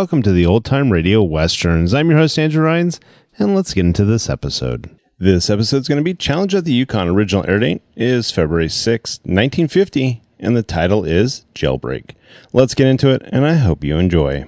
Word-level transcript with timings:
Welcome 0.00 0.22
to 0.22 0.32
the 0.32 0.46
Old 0.46 0.64
Time 0.64 0.88
Radio 0.88 1.22
Westerns. 1.22 1.92
I'm 1.92 2.08
your 2.08 2.18
host, 2.18 2.38
Andrew 2.38 2.64
Rhynes, 2.64 2.98
and 3.36 3.54
let's 3.54 3.74
get 3.74 3.84
into 3.84 4.06
this 4.06 4.30
episode. 4.30 4.88
This 5.18 5.50
episode 5.50 5.82
is 5.82 5.88
going 5.88 5.98
to 5.98 6.02
be 6.02 6.14
Challenge 6.14 6.54
at 6.54 6.64
the 6.64 6.72
Yukon. 6.72 7.08
Original 7.08 7.44
air 7.46 7.58
date 7.58 7.82
is 7.96 8.30
February 8.30 8.70
6, 8.70 9.18
1950, 9.24 10.22
and 10.38 10.56
the 10.56 10.62
title 10.62 11.04
is 11.04 11.44
Jailbreak. 11.54 12.12
Let's 12.54 12.74
get 12.74 12.86
into 12.86 13.10
it, 13.10 13.20
and 13.30 13.44
I 13.44 13.56
hope 13.56 13.84
you 13.84 13.98
enjoy. 13.98 14.46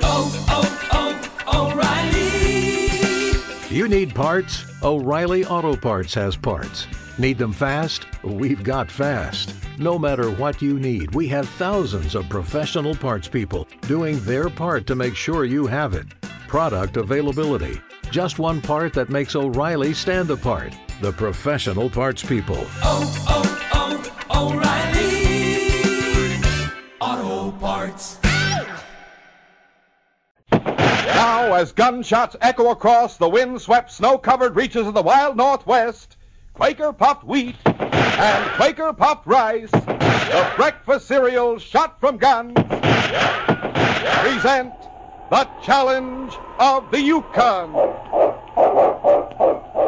Oh, 0.00 0.46
oh, 0.48 1.42
oh, 1.48 1.72
O'Reilly! 1.72 3.76
You 3.76 3.88
need 3.88 4.14
parts? 4.14 4.64
O'Reilly 4.84 5.44
Auto 5.44 5.74
Parts 5.74 6.14
has 6.14 6.36
parts. 6.36 6.86
Need 7.18 7.36
them 7.36 7.52
fast? 7.52 8.06
We've 8.22 8.62
got 8.62 8.92
fast. 8.92 9.56
No 9.78 9.98
matter 9.98 10.30
what 10.30 10.60
you 10.60 10.78
need, 10.78 11.14
we 11.14 11.26
have 11.28 11.48
thousands 11.48 12.14
of 12.14 12.28
professional 12.28 12.94
parts 12.94 13.26
people 13.26 13.66
doing 13.82 14.20
their 14.20 14.50
part 14.50 14.86
to 14.86 14.94
make 14.94 15.16
sure 15.16 15.46
you 15.46 15.66
have 15.66 15.94
it. 15.94 16.06
Product 16.46 16.98
availability. 16.98 17.80
Just 18.10 18.38
one 18.38 18.60
part 18.60 18.92
that 18.92 19.08
makes 19.08 19.34
O'Reilly 19.34 19.94
stand 19.94 20.30
apart. 20.30 20.74
The 21.00 21.12
professional 21.12 21.88
parts 21.88 22.22
people. 22.22 22.66
oh, 22.82 23.24
oh, 23.30 24.10
oh 24.30 24.52
O'Reilly! 24.52 25.00
Auto 27.00 27.56
Parts. 27.56 28.18
Now, 30.52 31.54
as 31.54 31.72
gunshots 31.72 32.36
echo 32.42 32.72
across 32.72 33.16
the 33.16 33.28
wind-swept, 33.28 33.90
snow-covered 33.90 34.54
reaches 34.54 34.86
of 34.86 34.92
the 34.92 35.02
wild 35.02 35.38
Northwest, 35.38 36.18
Quaker 36.52 36.92
puffed 36.92 37.24
wheat 37.24 37.56
and 37.92 38.50
Quaker 38.52 38.92
puffed 38.92 39.26
rice, 39.26 39.70
the 39.70 40.52
breakfast 40.56 41.06
cereal 41.06 41.58
shot 41.58 41.98
from 42.00 42.16
guns, 42.16 42.54
present 44.20 44.72
the 45.30 45.48
challenge 45.62 46.34
of 46.58 46.90
the 46.90 47.00
Yukon. 47.00 47.72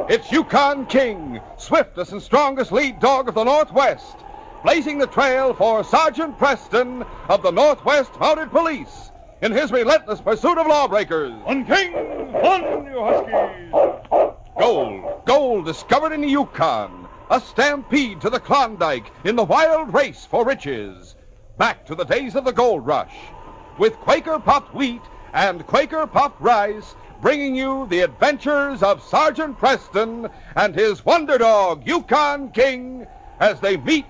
It's 0.08 0.30
Yukon 0.30 0.86
King, 0.86 1.40
swiftest 1.56 2.12
and 2.12 2.22
strongest 2.22 2.72
lead 2.72 3.00
dog 3.00 3.28
of 3.28 3.34
the 3.34 3.44
Northwest, 3.44 4.16
blazing 4.62 4.98
the 4.98 5.06
trail 5.06 5.54
for 5.54 5.84
Sergeant 5.84 6.36
Preston 6.38 7.04
of 7.28 7.42
the 7.42 7.50
Northwest 7.50 8.18
Mounted 8.20 8.50
Police 8.50 9.12
in 9.42 9.52
his 9.52 9.70
relentless 9.72 10.20
pursuit 10.20 10.58
of 10.58 10.66
lawbreakers. 10.66 11.32
On 11.46 11.64
King, 11.64 11.94
on 11.94 12.86
you 12.86 13.00
Huskies! 13.00 13.72
Gold, 14.58 15.22
gold 15.26 15.64
discovered 15.66 16.12
in 16.12 16.20
the 16.20 16.28
Yukon. 16.28 17.08
A 17.30 17.40
stampede 17.40 18.20
to 18.20 18.28
the 18.28 18.38
Klondike 18.38 19.10
in 19.24 19.34
the 19.34 19.44
wild 19.44 19.94
race 19.94 20.26
for 20.26 20.44
riches. 20.44 21.16
Back 21.56 21.86
to 21.86 21.94
the 21.94 22.04
days 22.04 22.34
of 22.34 22.44
the 22.44 22.52
gold 22.52 22.86
rush. 22.86 23.14
With 23.78 23.96
Quaker 24.00 24.38
puffed 24.38 24.74
wheat 24.74 25.00
and 25.32 25.66
Quaker 25.66 26.06
puffed 26.06 26.38
rice, 26.38 26.94
bringing 27.22 27.54
you 27.56 27.86
the 27.88 28.00
adventures 28.00 28.82
of 28.82 29.02
Sergeant 29.02 29.58
Preston 29.58 30.28
and 30.54 30.74
his 30.74 31.06
wonder 31.06 31.38
dog, 31.38 31.86
Yukon 31.86 32.50
King, 32.50 33.06
as 33.40 33.58
they 33.58 33.78
meet 33.78 34.04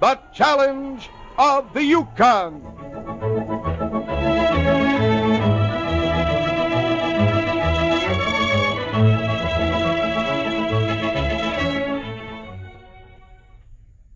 the 0.00 0.18
challenge 0.32 1.08
of 1.38 1.72
the 1.72 1.84
Yukon. 1.84 3.59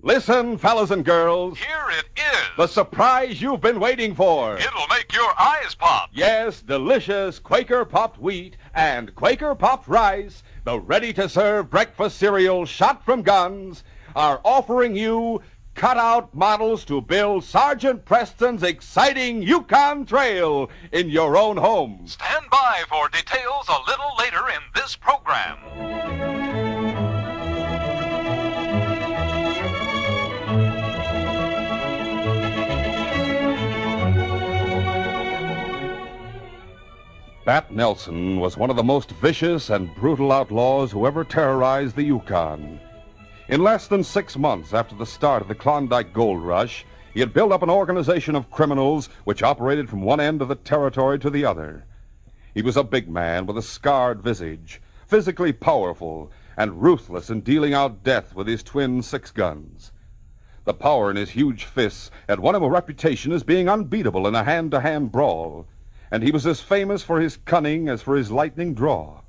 Listen, 0.05 0.59
fellas 0.59 0.91
and 0.91 1.03
girls. 1.03 1.59
Here 1.59 1.87
it 1.99 2.05
is. 2.21 2.49
The 2.59 2.67
surprise 2.67 3.41
you've 3.41 3.63
been 3.63 3.81
waiting 3.81 4.15
for. 4.15 4.59
It'll 4.59 4.87
make 4.89 5.11
your 5.15 5.33
eyes 5.41 5.75
pop. 5.75 6.11
Yes, 6.13 6.61
delicious 6.61 7.39
Quaker 7.39 7.87
puffed 7.87 8.19
wheat 8.19 8.59
and 8.75 9.15
Quaker 9.15 9.55
puffed 9.55 9.89
rice, 9.89 10.43
the 10.65 10.79
ready 10.79 11.15
to 11.15 11.27
serve 11.27 11.71
breakfast 11.71 12.19
cereal 12.19 12.67
shot 12.67 13.03
from 13.03 13.23
guns, 13.23 13.83
are 14.15 14.43
offering 14.45 14.95
you 14.95 15.41
cutout 15.75 16.35
models 16.35 16.85
to 16.85 17.01
build 17.01 17.43
Sergeant 17.43 18.05
Preston's 18.05 18.63
exciting 18.63 19.43
Yukon 19.43 20.05
Trail 20.05 20.69
in 20.93 21.09
your 21.09 21.35
own 21.35 21.57
home. 21.57 22.03
Stand 22.05 22.45
by 22.51 22.83
for 22.91 23.09
details 23.09 23.71
a 23.71 23.91
little 23.91 24.13
later 24.19 24.51
in 24.51 24.61
this 24.75 24.97
program. 24.97 26.44
Bat 37.45 37.73
Nelson 37.73 38.41
was 38.41 38.57
one 38.57 38.71
of 38.71 38.77
the 38.77 38.83
most 38.83 39.11
vicious 39.11 39.69
and 39.69 39.95
brutal 39.97 40.33
outlaws 40.33 40.91
who 40.91 41.07
ever 41.07 41.25
terrorized 41.25 41.95
the 41.95 42.03
Yukon. 42.03 42.81
In 43.49 43.63
less 43.63 43.87
than 43.87 44.03
six 44.03 44.39
months 44.39 44.73
after 44.73 44.95
the 44.95 45.05
start 45.05 45.43
of 45.43 45.49
the 45.49 45.55
Klondike 45.55 46.15
Gold 46.15 46.43
Rush, 46.43 46.87
he 47.13 47.21
had 47.21 47.35
built 47.35 47.53
up 47.53 47.63
an 47.63 47.69
organization 47.69 48.35
of 48.35 48.51
criminals 48.51 49.11
which 49.25 49.43
operated 49.43 49.91
from 49.91 50.01
one 50.01 50.21
end 50.21 50.41
of 50.41 50.49
the 50.49 50.55
territory 50.55 51.19
to 51.19 51.29
the 51.29 51.45
other. 51.45 51.85
He 52.55 52.63
was 52.63 52.79
a 52.79 52.83
big 52.83 53.11
man 53.11 53.45
with 53.45 53.59
a 53.59 53.63
scarred 53.63 54.23
visage, 54.23 54.81
physically 55.07 55.53
powerful, 55.53 56.33
and 56.57 56.83
ruthless 56.83 57.29
in 57.29 57.43
dealing 57.43 57.75
out 57.75 58.03
death 58.03 58.35
with 58.35 58.47
his 58.47 58.63
twin 58.63 59.03
six 59.03 59.31
guns. 59.31 59.93
The 60.65 60.73
power 60.73 61.11
in 61.11 61.17
his 61.17 61.33
huge 61.33 61.65
fists 61.65 62.11
had 62.27 62.41
won 62.41 62.55
him 62.55 62.63
a 62.63 62.71
reputation 62.71 63.33
as 63.33 63.43
being 63.43 63.69
unbeatable 63.69 64.27
in 64.27 64.35
a 64.35 64.45
hand 64.45 64.71
to 64.71 64.81
hand 64.81 65.13
brawl, 65.13 65.67
and 66.15 66.23
he 66.23 66.31
was 66.31 66.47
as 66.47 66.61
famous 66.61 67.03
for 67.03 67.19
his 67.19 67.39
cunning 67.39 67.89
as 67.89 68.01
for 68.01 68.15
his 68.15 68.31
lightning 68.31 68.73
draw. 68.73 69.21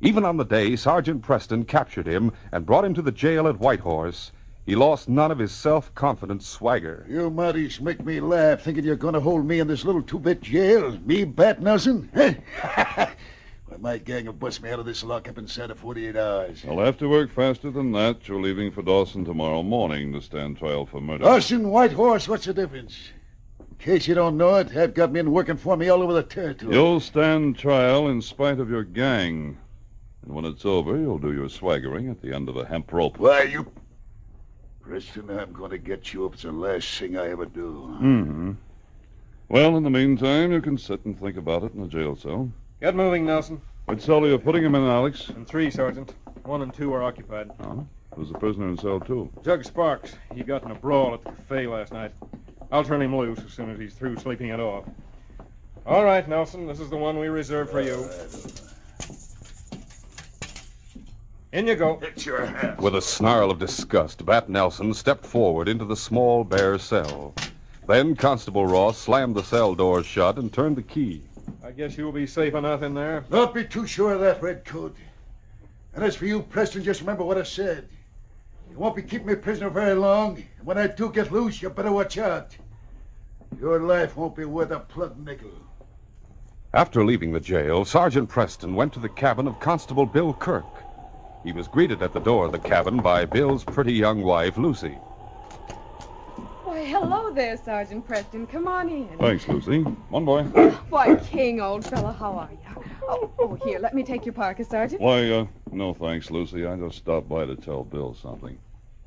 Even 0.00 0.24
on 0.24 0.36
the 0.36 0.44
day 0.44 0.74
Sergeant 0.74 1.22
Preston 1.22 1.64
captured 1.64 2.08
him 2.08 2.32
and 2.50 2.66
brought 2.66 2.84
him 2.84 2.92
to 2.94 3.02
the 3.02 3.12
jail 3.12 3.46
at 3.46 3.60
Whitehorse, 3.60 4.32
he 4.64 4.74
lost 4.74 5.08
none 5.08 5.30
of 5.30 5.38
his 5.38 5.52
self 5.52 5.94
confident 5.94 6.42
swagger. 6.42 7.06
You 7.08 7.30
Mounties 7.30 7.80
make 7.80 8.04
me 8.04 8.18
laugh 8.18 8.62
thinking 8.62 8.82
you're 8.82 8.96
going 8.96 9.14
to 9.14 9.20
hold 9.20 9.46
me 9.46 9.60
in 9.60 9.68
this 9.68 9.84
little 9.84 10.02
two-bit 10.02 10.42
jail. 10.42 10.98
Me, 11.04 11.22
Bat 11.22 11.62
Nelson? 11.62 12.10
Why, 12.12 13.76
my 13.78 13.98
gang 13.98 14.26
will 14.26 14.32
bust 14.32 14.64
me 14.64 14.70
out 14.70 14.80
of 14.80 14.86
this 14.86 15.04
lockup 15.04 15.38
inside 15.38 15.70
of 15.70 15.78
48 15.78 16.16
hours. 16.16 16.64
I'll 16.68 16.80
have 16.80 16.98
to 16.98 17.08
work 17.08 17.30
faster 17.30 17.70
than 17.70 17.92
that. 17.92 18.26
You're 18.26 18.42
leaving 18.42 18.72
for 18.72 18.82
Dawson 18.82 19.24
tomorrow 19.24 19.62
morning 19.62 20.12
to 20.14 20.20
stand 20.20 20.58
trial 20.58 20.84
for 20.84 21.00
murder. 21.00 21.22
Dawson, 21.22 21.68
White 21.70 21.92
Horse, 21.92 22.26
what's 22.26 22.46
the 22.46 22.54
difference? 22.54 23.10
In 23.78 23.84
case 23.84 24.08
you 24.08 24.14
don't 24.14 24.36
know 24.36 24.56
it, 24.56 24.76
I've 24.76 24.94
got 24.94 25.12
men 25.12 25.30
working 25.30 25.56
for 25.56 25.76
me 25.76 25.88
all 25.88 26.02
over 26.02 26.12
the 26.12 26.22
territory. 26.22 26.74
You'll 26.74 26.98
stand 26.98 27.56
trial 27.56 28.08
in 28.08 28.20
spite 28.20 28.58
of 28.58 28.68
your 28.68 28.82
gang. 28.82 29.58
And 30.22 30.34
when 30.34 30.44
it's 30.44 30.64
over, 30.64 30.98
you'll 30.98 31.18
do 31.18 31.32
your 31.32 31.48
swaggering 31.48 32.08
at 32.08 32.20
the 32.20 32.34
end 32.34 32.48
of 32.48 32.56
a 32.56 32.64
hemp 32.64 32.92
rope. 32.92 33.18
Why, 33.18 33.42
you... 33.42 33.70
Preston, 34.80 35.30
I'm 35.30 35.52
going 35.52 35.70
to 35.70 35.78
get 35.78 36.12
you 36.12 36.26
if 36.26 36.34
it's 36.34 36.42
the 36.42 36.52
last 36.52 36.98
thing 36.98 37.16
I 37.16 37.28
ever 37.28 37.44
do. 37.44 37.96
Mm-hmm. 38.00 38.52
Well, 39.48 39.76
in 39.76 39.84
the 39.84 39.90
meantime, 39.90 40.50
you 40.52 40.60
can 40.60 40.78
sit 40.78 41.04
and 41.04 41.18
think 41.18 41.36
about 41.36 41.62
it 41.62 41.74
in 41.74 41.80
the 41.80 41.86
jail 41.86 42.16
cell. 42.16 42.50
Get 42.80 42.96
moving, 42.96 43.26
Nelson. 43.26 43.60
What 43.84 44.02
cell 44.02 44.24
are 44.24 44.28
you 44.28 44.38
putting 44.38 44.64
him 44.64 44.74
in, 44.74 44.82
Alex? 44.82 45.28
And 45.28 45.46
three, 45.46 45.70
Sergeant. 45.70 46.14
One 46.44 46.62
and 46.62 46.74
two 46.74 46.92
are 46.92 47.02
occupied. 47.02 47.50
Oh, 47.60 47.86
there's 48.16 48.30
a 48.30 48.34
prisoner 48.34 48.68
in 48.68 48.78
cell 48.78 48.98
two. 48.98 49.30
Jug 49.44 49.64
Sparks. 49.64 50.14
He 50.34 50.42
got 50.42 50.64
in 50.64 50.72
a 50.72 50.74
brawl 50.74 51.14
at 51.14 51.22
the 51.22 51.30
cafe 51.30 51.66
last 51.68 51.92
night. 51.92 52.12
I'll 52.72 52.84
turn 52.84 53.02
him 53.02 53.16
loose 53.16 53.38
as 53.44 53.52
soon 53.52 53.70
as 53.70 53.78
he's 53.78 53.94
through 53.94 54.16
sleeping 54.16 54.48
it 54.48 54.60
off. 54.60 54.84
All 55.86 56.04
right, 56.04 56.26
Nelson. 56.28 56.66
This 56.66 56.80
is 56.80 56.90
the 56.90 56.96
one 56.96 57.18
we 57.18 57.28
reserved 57.28 57.70
for 57.70 57.80
you. 57.80 58.08
In 61.52 61.66
you 61.66 61.76
go. 61.76 62.00
It's 62.02 62.26
your 62.26 62.44
hat. 62.44 62.78
With 62.80 62.96
a 62.96 63.00
snarl 63.00 63.50
of 63.50 63.58
disgust, 63.58 64.26
Bat 64.26 64.48
Nelson 64.48 64.92
stepped 64.92 65.24
forward 65.24 65.68
into 65.68 65.84
the 65.84 65.96
small, 65.96 66.42
bare 66.42 66.78
cell. 66.78 67.34
Then 67.86 68.16
Constable 68.16 68.66
Ross 68.66 68.98
slammed 68.98 69.36
the 69.36 69.44
cell 69.44 69.74
doors 69.74 70.04
shut 70.04 70.38
and 70.38 70.52
turned 70.52 70.76
the 70.76 70.82
key. 70.82 71.22
I 71.64 71.70
guess 71.70 71.96
you'll 71.96 72.12
be 72.12 72.26
safe 72.26 72.54
enough 72.54 72.82
in 72.82 72.94
there. 72.94 73.24
Don't 73.30 73.54
be 73.54 73.64
too 73.64 73.86
sure 73.86 74.14
of 74.14 74.20
that, 74.20 74.42
Redcoat. 74.42 74.96
And 75.94 76.04
as 76.04 76.16
for 76.16 76.26
you, 76.26 76.42
Preston, 76.42 76.82
just 76.82 77.00
remember 77.00 77.24
what 77.24 77.38
I 77.38 77.44
said. 77.44 77.88
You 78.76 78.82
won't 78.82 78.94
be 78.94 79.00
keeping 79.00 79.28
me 79.28 79.34
prisoner 79.36 79.70
very 79.70 79.94
long. 79.94 80.36
And 80.58 80.66
when 80.66 80.76
I 80.76 80.86
do 80.86 81.10
get 81.10 81.32
loose, 81.32 81.62
you 81.62 81.70
better 81.70 81.90
watch 81.90 82.18
out. 82.18 82.54
Your 83.58 83.80
life 83.80 84.18
won't 84.18 84.36
be 84.36 84.44
worth 84.44 84.70
a 84.70 84.80
plug 84.80 85.16
nickel. 85.16 85.50
After 86.74 87.02
leaving 87.02 87.32
the 87.32 87.40
jail, 87.40 87.86
Sergeant 87.86 88.28
Preston 88.28 88.74
went 88.74 88.92
to 88.92 89.00
the 89.00 89.08
cabin 89.08 89.46
of 89.46 89.58
Constable 89.60 90.04
Bill 90.04 90.34
Kirk. 90.34 90.66
He 91.42 91.52
was 91.52 91.68
greeted 91.68 92.02
at 92.02 92.12
the 92.12 92.20
door 92.20 92.44
of 92.44 92.52
the 92.52 92.58
cabin 92.58 92.98
by 92.98 93.24
Bill's 93.24 93.64
pretty 93.64 93.94
young 93.94 94.20
wife, 94.20 94.58
Lucy. 94.58 94.98
Why, 96.64 96.84
hello 96.84 97.32
there, 97.32 97.56
Sergeant 97.56 98.06
Preston. 98.06 98.46
Come 98.46 98.68
on 98.68 98.90
in. 98.90 99.08
Thanks, 99.16 99.48
Lucy. 99.48 99.80
One 100.10 100.26
boy. 100.26 100.42
Why, 100.90 101.16
King, 101.16 101.62
old 101.62 101.86
fellow, 101.86 102.12
how 102.12 102.32
are 102.32 102.50
you? 102.52 102.84
Oh, 103.08 103.30
oh, 103.38 103.54
here, 103.64 103.78
let 103.78 103.94
me 103.94 104.02
take 104.02 104.26
your 104.26 104.34
parka, 104.34 104.64
Sergeant. 104.64 105.00
Why, 105.00 105.30
uh, 105.30 105.46
no 105.72 105.94
thanks, 105.94 106.30
Lucy. 106.30 106.66
I 106.66 106.76
just 106.76 106.98
stopped 106.98 107.26
by 107.26 107.46
to 107.46 107.56
tell 107.56 107.82
Bill 107.82 108.14
something. 108.14 108.58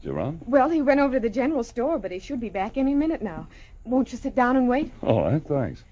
Is? 0.02 0.36
Well, 0.46 0.70
he 0.70 0.82
went 0.82 1.00
over 1.00 1.16
to 1.16 1.20
the 1.20 1.30
general 1.30 1.64
store, 1.64 2.00
but 2.00 2.12
he 2.12 2.20
should 2.20 2.40
be 2.40 2.50
back 2.50 2.78
any 2.78 2.94
minute 2.94 3.22
now. 3.22 3.48
Won't 3.84 4.12
you 4.12 4.18
sit 4.18 4.36
down 4.36 4.56
and 4.56 4.70
wait? 4.70 4.92
All 5.02 5.24
right, 5.24 5.46
thanks. 5.46 5.84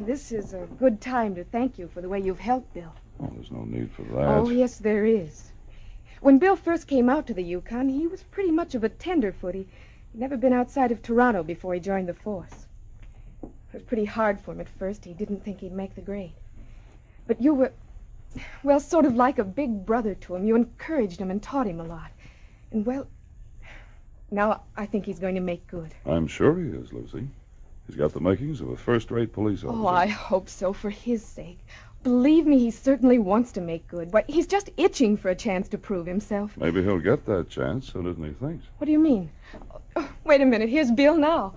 This 0.00 0.32
is 0.32 0.52
a 0.54 0.66
good 0.78 1.00
time 1.00 1.34
to 1.34 1.44
thank 1.44 1.78
you 1.78 1.88
for 1.88 2.00
the 2.00 2.08
way 2.08 2.20
you've 2.20 2.40
helped 2.40 2.74
Bill. 2.74 2.92
Oh, 3.20 3.30
there's 3.34 3.50
no 3.50 3.64
need 3.64 3.90
for 3.92 4.02
that. 4.02 4.28
Oh, 4.28 4.50
yes, 4.50 4.78
there 4.78 5.06
is. 5.06 5.52
When 6.20 6.38
Bill 6.38 6.56
first 6.56 6.86
came 6.86 7.08
out 7.08 7.26
to 7.26 7.34
the 7.34 7.42
Yukon, 7.42 7.88
he 7.88 8.06
was 8.06 8.22
pretty 8.22 8.50
much 8.50 8.74
of 8.74 8.84
a 8.84 8.88
tenderfoot. 8.88 9.54
He'd 9.54 9.68
never 10.12 10.36
been 10.36 10.52
outside 10.52 10.90
of 10.90 11.02
Toronto 11.02 11.42
before 11.42 11.74
he 11.74 11.80
joined 11.80 12.08
the 12.08 12.14
force. 12.14 12.66
It 13.42 13.50
was 13.72 13.82
pretty 13.82 14.04
hard 14.06 14.40
for 14.40 14.52
him 14.52 14.60
at 14.60 14.68
first. 14.68 15.04
He 15.04 15.12
didn't 15.14 15.44
think 15.44 15.60
he'd 15.60 15.72
make 15.72 15.94
the 15.94 16.00
grade. 16.00 16.34
But 17.26 17.42
you 17.42 17.54
were, 17.54 17.72
well, 18.62 18.80
sort 18.80 19.04
of 19.04 19.14
like 19.14 19.38
a 19.38 19.44
big 19.44 19.86
brother 19.86 20.14
to 20.14 20.34
him. 20.34 20.44
You 20.44 20.56
encouraged 20.56 21.20
him 21.20 21.30
and 21.30 21.42
taught 21.42 21.66
him 21.66 21.80
a 21.80 21.84
lot. 21.84 22.10
And, 22.70 22.84
well, 22.84 23.06
now 24.30 24.62
I 24.76 24.86
think 24.86 25.06
he's 25.06 25.18
going 25.18 25.34
to 25.34 25.40
make 25.40 25.66
good. 25.66 25.94
I'm 26.06 26.26
sure 26.26 26.58
he 26.58 26.68
is, 26.68 26.92
Lucy. 26.92 27.28
He's 27.86 27.96
got 27.96 28.12
the 28.12 28.20
makings 28.20 28.60
of 28.60 28.70
a 28.70 28.76
first-rate 28.76 29.32
police 29.32 29.62
oh, 29.62 29.68
officer. 29.68 29.82
Oh, 29.82 29.86
I 29.86 30.06
hope 30.06 30.48
so, 30.48 30.72
for 30.72 30.90
his 30.90 31.24
sake. 31.24 31.58
Believe 32.02 32.46
me, 32.46 32.58
he 32.58 32.70
certainly 32.70 33.18
wants 33.18 33.52
to 33.52 33.60
make 33.60 33.86
good. 33.88 34.12
Why, 34.12 34.24
he's 34.26 34.46
just 34.46 34.70
itching 34.76 35.16
for 35.16 35.30
a 35.30 35.34
chance 35.34 35.68
to 35.68 35.78
prove 35.78 36.06
himself. 36.06 36.56
Maybe 36.56 36.82
he'll 36.82 36.98
get 36.98 37.24
that 37.26 37.48
chance 37.48 37.92
sooner 37.92 38.12
than 38.12 38.24
he 38.24 38.32
thinks. 38.32 38.66
What 38.78 38.86
do 38.86 38.92
you 38.92 38.98
mean? 38.98 39.30
Oh, 39.96 40.08
wait 40.24 40.40
a 40.40 40.44
minute. 40.44 40.68
Here's 40.68 40.90
Bill 40.90 41.16
now. 41.16 41.54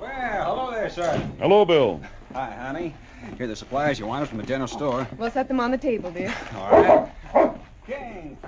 Well, 0.00 0.44
hello 0.44 0.70
there, 0.70 0.88
Sergeant. 0.88 1.34
Hello, 1.38 1.64
Bill. 1.64 2.00
Hi, 2.32 2.50
honey. 2.50 2.94
Here 3.36 3.44
are 3.44 3.48
the 3.48 3.56
supplies 3.56 3.98
you 3.98 4.06
wanted 4.06 4.28
from 4.28 4.38
the 4.38 4.44
general 4.44 4.68
store. 4.68 5.08
We'll 5.18 5.30
set 5.30 5.48
them 5.48 5.60
on 5.60 5.70
the 5.70 5.78
table, 5.78 6.10
dear. 6.10 6.34
All 6.56 6.70
right. 6.70 7.60
King. 7.86 8.38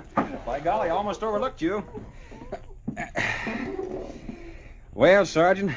By 0.45 0.59
golly, 0.59 0.89
I 0.89 0.91
almost 0.91 1.23
overlooked 1.23 1.61
you. 1.61 1.83
Well, 4.93 5.25
Sergeant, 5.25 5.71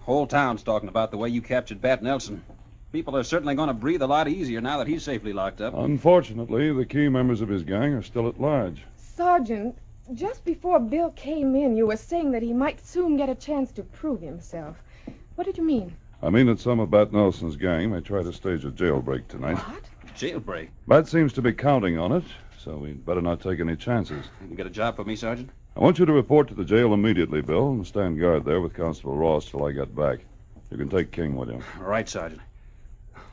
whole 0.00 0.26
town's 0.26 0.62
talking 0.62 0.88
about 0.88 1.10
the 1.10 1.16
way 1.16 1.28
you 1.28 1.40
captured 1.40 1.80
Bat 1.80 2.02
Nelson. 2.02 2.44
People 2.92 3.16
are 3.16 3.24
certainly 3.24 3.54
going 3.54 3.68
to 3.68 3.74
breathe 3.74 4.02
a 4.02 4.06
lot 4.06 4.28
easier 4.28 4.60
now 4.60 4.78
that 4.78 4.86
he's 4.86 5.02
safely 5.02 5.32
locked 5.32 5.60
up. 5.60 5.74
Unfortunately, 5.74 6.72
the 6.72 6.84
key 6.84 7.08
members 7.08 7.40
of 7.40 7.48
his 7.48 7.62
gang 7.62 7.94
are 7.94 8.02
still 8.02 8.28
at 8.28 8.40
large. 8.40 8.82
Sergeant, 8.96 9.76
just 10.12 10.44
before 10.44 10.78
Bill 10.78 11.10
came 11.10 11.54
in, 11.56 11.76
you 11.76 11.86
were 11.86 11.96
saying 11.96 12.32
that 12.32 12.42
he 12.42 12.52
might 12.52 12.84
soon 12.84 13.16
get 13.16 13.28
a 13.28 13.34
chance 13.34 13.72
to 13.72 13.82
prove 13.82 14.20
himself. 14.20 14.76
What 15.36 15.44
did 15.44 15.56
you 15.56 15.64
mean? 15.64 15.96
I 16.26 16.30
mean 16.30 16.46
that 16.46 16.58
some 16.58 16.80
of 16.80 16.90
Bat 16.90 17.12
Nelson's 17.12 17.54
gang 17.54 17.92
may 17.92 18.00
try 18.00 18.20
to 18.20 18.32
stage 18.32 18.64
a 18.64 18.70
jailbreak 18.72 19.28
tonight. 19.28 19.58
What? 19.58 19.84
Jailbreak. 20.16 20.70
Bat 20.88 21.06
seems 21.06 21.32
to 21.34 21.40
be 21.40 21.52
counting 21.52 22.00
on 22.00 22.10
it, 22.10 22.24
so 22.58 22.78
we'd 22.78 23.06
better 23.06 23.22
not 23.22 23.40
take 23.40 23.60
any 23.60 23.76
chances. 23.76 24.26
You 24.50 24.56
got 24.56 24.66
a 24.66 24.70
job 24.70 24.96
for 24.96 25.04
me, 25.04 25.14
Sergeant? 25.14 25.50
I 25.76 25.80
want 25.80 26.00
you 26.00 26.04
to 26.04 26.12
report 26.12 26.48
to 26.48 26.54
the 26.54 26.64
jail 26.64 26.92
immediately, 26.92 27.42
Bill, 27.42 27.70
and 27.70 27.86
stand 27.86 28.18
guard 28.18 28.44
there 28.44 28.60
with 28.60 28.74
Constable 28.74 29.16
Ross 29.16 29.48
till 29.48 29.64
I 29.66 29.70
get 29.70 29.94
back. 29.94 30.18
You 30.72 30.76
can 30.76 30.88
take 30.88 31.12
King 31.12 31.36
with 31.36 31.48
you. 31.48 31.62
All 31.78 31.86
right, 31.86 32.08
Sergeant. 32.08 32.40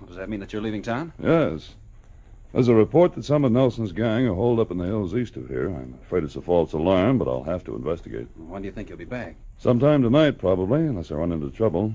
Does 0.06 0.18
that 0.18 0.30
mean 0.30 0.42
that 0.42 0.54
you're 0.54 0.62
leaving 0.62 0.84
town? 0.84 1.14
Yes. 1.20 1.74
There's 2.52 2.68
a 2.68 2.76
report 2.76 3.16
that 3.16 3.26
some 3.26 3.44
of 3.44 3.52
Nelson's 3.52 3.92
gang 3.92 4.28
are 4.28 4.36
holed 4.36 4.60
up 4.60 4.70
in 4.70 4.78
the 4.78 4.86
hills 4.86 5.16
east 5.16 5.36
of 5.36 5.48
here. 5.48 5.68
I'm 5.68 5.98
afraid 6.04 6.24
it's 6.24 6.36
a 6.36 6.42
false 6.42 6.74
alarm, 6.74 7.18
but 7.18 7.28
I'll 7.28 7.44
have 7.44 7.64
to 7.64 7.76
investigate. 7.76 8.28
When 8.36 8.62
do 8.62 8.68
you 8.68 8.72
think 8.72 8.90
you'll 8.90 9.00
be 9.00 9.06
back? 9.06 9.36
Sometime 9.58 10.04
tonight, 10.04 10.38
probably, 10.38 10.82
unless 10.82 11.10
I 11.10 11.16
run 11.16 11.32
into 11.32 11.50
trouble. 11.50 11.92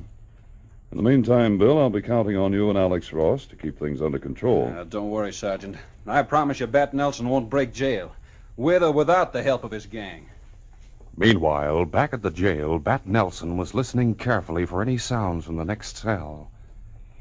In 0.90 0.96
the 0.96 1.02
meantime, 1.02 1.58
Bill, 1.58 1.78
I'll 1.78 1.90
be 1.90 2.00
counting 2.00 2.38
on 2.38 2.54
you 2.54 2.70
and 2.70 2.78
Alex 2.78 3.12
Ross 3.12 3.44
to 3.46 3.56
keep 3.56 3.78
things 3.78 4.00
under 4.00 4.18
control. 4.18 4.72
Uh, 4.74 4.84
don't 4.84 5.10
worry, 5.10 5.34
Sergeant. 5.34 5.76
I 6.06 6.22
promise 6.22 6.60
you 6.60 6.66
Bat 6.66 6.94
Nelson 6.94 7.28
won't 7.28 7.50
break 7.50 7.74
jail, 7.74 8.12
with 8.56 8.82
or 8.82 8.90
without 8.90 9.34
the 9.34 9.42
help 9.42 9.64
of 9.64 9.70
his 9.70 9.84
gang. 9.84 10.30
Meanwhile, 11.14 11.84
back 11.84 12.14
at 12.14 12.22
the 12.22 12.30
jail, 12.30 12.78
Bat 12.78 13.06
Nelson 13.06 13.58
was 13.58 13.74
listening 13.74 14.14
carefully 14.14 14.64
for 14.64 14.80
any 14.80 14.96
sounds 14.96 15.44
from 15.44 15.56
the 15.56 15.64
next 15.64 15.98
cell. 15.98 16.50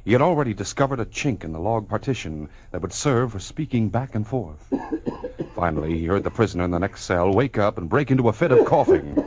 He 0.06 0.14
had 0.14 0.22
already 0.22 0.54
discovered 0.54 1.02
a 1.02 1.06
chink 1.06 1.44
in 1.44 1.52
the 1.52 1.60
log 1.60 1.90
partition 1.90 2.48
that 2.72 2.82
would 2.82 2.94
serve 2.94 3.34
for 3.34 3.40
speaking 3.40 3.90
back 3.90 4.16
and 4.16 4.26
forth. 4.26 4.72
Finally, 5.56 5.98
he 5.98 6.06
heard 6.06 6.24
the 6.24 6.32
prisoner 6.32 6.64
in 6.64 6.72
the 6.72 6.80
next 6.80 7.04
cell 7.04 7.34
wake 7.34 7.58
up 7.58 7.78
and 7.78 7.90
break 7.90 8.12
into 8.12 8.30
a 8.30 8.34
fit 8.34 8.54
of 8.54 8.66
coughing. 8.66 9.22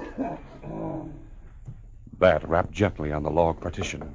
Bat 2.20 2.46
rapped 2.46 2.70
gently 2.70 3.12
on 3.12 3.22
the 3.22 3.31
log 3.31 3.62
partition. 3.62 4.14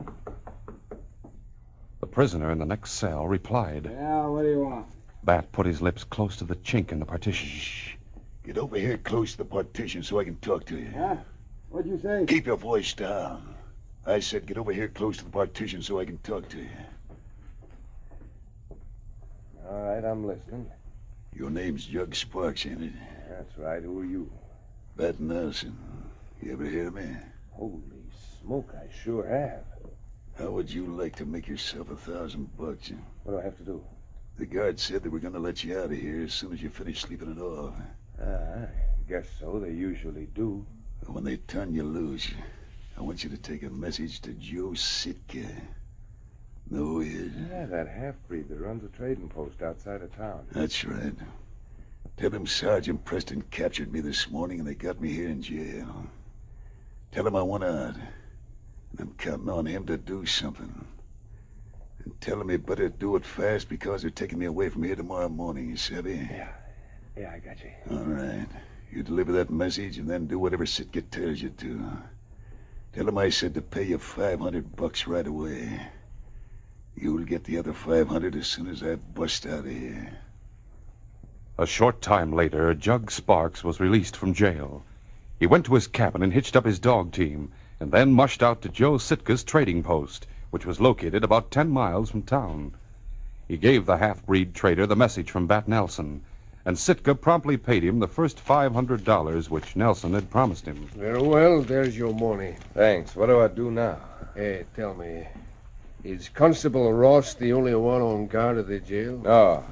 The 2.01 2.05
prisoner 2.05 2.51
in 2.51 2.59
the 2.59 2.65
next 2.65 2.91
cell 2.91 3.27
replied. 3.27 3.89
Yeah, 3.91 4.27
what 4.27 4.43
do 4.43 4.49
you 4.49 4.59
want? 4.59 4.85
Bat 5.23 5.51
put 5.51 5.65
his 5.65 5.81
lips 5.81 6.03
close 6.03 6.37
to 6.37 6.43
the 6.43 6.55
chink 6.57 6.91
in 6.91 6.99
the 6.99 7.05
partition. 7.07 7.49
Shh. 7.49 7.95
Get 8.43 8.59
over 8.59 8.77
here 8.77 8.99
close 8.99 9.31
to 9.31 9.39
the 9.39 9.45
partition 9.45 10.03
so 10.03 10.19
I 10.19 10.23
can 10.23 10.35
talk 10.35 10.65
to 10.65 10.77
you. 10.77 10.91
Huh? 10.95 11.15
What'd 11.69 11.89
you 11.89 11.99
say? 11.99 12.25
Keep 12.27 12.45
your 12.45 12.57
voice 12.57 12.93
down. 12.93 13.55
I 14.05 14.19
said 14.19 14.45
get 14.45 14.59
over 14.59 14.71
here 14.71 14.87
close 14.87 15.17
to 15.17 15.23
the 15.23 15.31
partition 15.31 15.81
so 15.81 15.99
I 15.99 16.05
can 16.05 16.19
talk 16.19 16.47
to 16.49 16.59
you. 16.59 16.69
All 19.67 19.81
right, 19.81 20.05
I'm 20.05 20.27
listening. 20.27 20.69
Your 21.33 21.49
name's 21.49 21.85
Jug 21.85 22.13
Sparks, 22.13 22.67
ain't 22.67 22.83
it? 22.83 22.93
That's 23.27 23.57
right. 23.57 23.81
Who 23.81 23.99
are 23.99 24.05
you? 24.05 24.29
Bat 24.95 25.19
Nelson. 25.19 25.75
You 26.43 26.53
ever 26.53 26.65
hear 26.65 26.89
of 26.89 26.93
me? 26.93 27.07
Holy 27.53 27.94
smoke, 28.45 28.75
I 28.75 28.93
sure 29.03 29.25
have. 29.27 29.63
How 30.37 30.51
would 30.51 30.71
you 30.71 30.85
like 30.85 31.15
to 31.15 31.25
make 31.25 31.47
yourself 31.47 31.89
a 31.89 31.95
thousand 31.95 32.55
bucks? 32.57 32.89
huh? 32.89 32.95
What 33.23 33.33
do 33.33 33.39
I 33.39 33.43
have 33.43 33.57
to 33.57 33.63
do? 33.63 33.83
The 34.37 34.45
guard 34.45 34.79
said 34.79 35.01
they 35.01 35.09
were 35.09 35.19
going 35.19 35.33
to 35.33 35.39
let 35.39 35.63
you 35.63 35.79
out 35.79 35.85
of 35.85 35.91
here 35.91 36.23
as 36.23 36.33
soon 36.33 36.53
as 36.53 36.61
you 36.61 36.69
finish 36.69 37.01
sleeping 37.01 37.31
it 37.31 37.41
off. 37.41 37.73
Uh, 38.21 38.65
I 38.67 39.09
guess 39.09 39.25
so. 39.39 39.59
They 39.59 39.71
usually 39.71 40.27
do. 40.35 40.65
When 41.07 41.23
they 41.23 41.37
turn 41.37 41.73
you 41.73 41.83
loose, 41.83 42.29
I 42.97 43.01
want 43.01 43.23
you 43.23 43.29
to 43.29 43.37
take 43.37 43.63
a 43.63 43.69
message 43.69 44.21
to 44.21 44.33
Joe 44.33 44.73
Sitka. 44.73 45.45
Who 46.69 46.99
he 46.99 47.11
is? 47.11 47.31
Yeah, 47.49 47.65
that 47.67 47.87
half-breed 47.87 48.49
that 48.49 48.59
runs 48.59 48.83
a 48.83 48.89
trading 48.89 49.29
post 49.29 49.61
outside 49.61 50.01
of 50.01 50.15
town. 50.15 50.45
That's 50.51 50.83
right. 50.83 51.13
Tell 52.17 52.31
him 52.31 52.45
Sergeant 52.45 53.05
Preston 53.05 53.43
captured 53.51 53.91
me 53.91 54.01
this 54.01 54.29
morning 54.29 54.59
and 54.59 54.67
they 54.67 54.75
got 54.75 55.01
me 55.01 55.11
here 55.11 55.29
in 55.29 55.41
jail. 55.41 56.05
Tell 57.11 57.25
him 57.25 57.35
I 57.35 57.41
want 57.41 57.63
out. 57.63 57.95
And 58.97 59.09
I'm 59.09 59.15
counting 59.15 59.49
on 59.49 59.65
him 59.65 59.85
to 59.87 59.97
do 59.97 60.25
something. 60.25 60.85
And 62.01 62.21
tell 62.21 62.39
him 62.39 62.47
he 62.47 62.55
better 62.55 62.87
do 62.87 63.17
it 63.17 63.25
fast 63.25 63.67
because 63.67 64.01
they're 64.01 64.09
taking 64.09 64.39
me 64.39 64.45
away 64.45 64.69
from 64.69 64.83
here 64.83 64.95
tomorrow 64.95 65.27
morning, 65.27 65.69
you 65.69 65.75
savvy? 65.75 66.13
Yeah. 66.31 66.47
Yeah, 67.17 67.33
I 67.33 67.39
got 67.39 67.57
you. 67.61 67.71
All 67.91 68.05
right. 68.05 68.47
You 68.93 69.03
deliver 69.03 69.33
that 69.33 69.49
message 69.49 69.97
and 69.97 70.09
then 70.09 70.27
do 70.27 70.39
whatever 70.39 70.65
Sitka 70.65 71.01
tells 71.01 71.41
you 71.41 71.49
to. 71.49 71.91
Tell 72.93 73.09
him 73.09 73.17
I 73.17 73.31
said 73.31 73.53
to 73.55 73.61
pay 73.61 73.83
you 73.83 73.97
500 73.97 74.77
bucks 74.77 75.07
right 75.07 75.27
away. 75.27 75.81
You'll 76.95 77.25
get 77.25 77.43
the 77.43 77.57
other 77.57 77.73
500 77.73 78.33
as 78.37 78.47
soon 78.47 78.67
as 78.67 78.81
I 78.81 78.95
bust 78.95 79.45
out 79.45 79.65
of 79.65 79.65
here. 79.65 80.17
A 81.57 81.65
short 81.65 82.01
time 82.01 82.31
later, 82.31 82.73
Jug 82.73 83.11
Sparks 83.11 83.61
was 83.61 83.81
released 83.81 84.15
from 84.15 84.33
jail. 84.33 84.85
He 85.37 85.47
went 85.47 85.65
to 85.65 85.73
his 85.73 85.87
cabin 85.87 86.23
and 86.23 86.31
hitched 86.31 86.55
up 86.55 86.65
his 86.65 86.79
dog 86.79 87.11
team. 87.11 87.51
And 87.79 87.91
then 87.91 88.13
mushed 88.13 88.41
out 88.41 88.61
to 88.61 88.69
Joe 88.69 88.97
Sitka's 88.97 89.43
trading 89.43 89.83
post, 89.83 90.27
which 90.49 90.65
was 90.65 90.79
located 90.79 91.23
about 91.23 91.51
ten 91.51 91.69
miles 91.69 92.09
from 92.09 92.21
town. 92.21 92.73
He 93.47 93.57
gave 93.57 93.85
the 93.85 93.97
half 93.97 94.25
breed 94.25 94.55
trader 94.55 94.87
the 94.87 94.95
message 94.95 95.29
from 95.29 95.47
Bat 95.47 95.67
Nelson, 95.67 96.21
and 96.65 96.79
Sitka 96.79 97.13
promptly 97.13 97.57
paid 97.57 97.83
him 97.83 97.99
the 97.99 98.07
first 98.07 98.43
$500 98.43 99.49
which 99.49 99.75
Nelson 99.75 100.13
had 100.13 100.29
promised 100.31 100.65
him. 100.65 100.87
Very 100.95 101.21
well, 101.21 101.61
there's 101.61 101.97
your 101.97 102.13
money. 102.13 102.55
Thanks. 102.73 103.15
What 103.15 103.27
do 103.27 103.39
I 103.39 103.47
do 103.49 103.69
now? 103.69 103.99
Hey, 104.33 104.65
tell 104.75 104.95
me, 104.95 105.27
is 106.03 106.29
Constable 106.29 106.93
Ross 106.93 107.33
the 107.33 107.53
only 107.53 107.75
one 107.75 108.01
on 108.01 108.27
guard 108.27 108.57
at 108.57 108.67
the 108.67 108.79
jail? 108.79 109.17
No. 109.17 109.63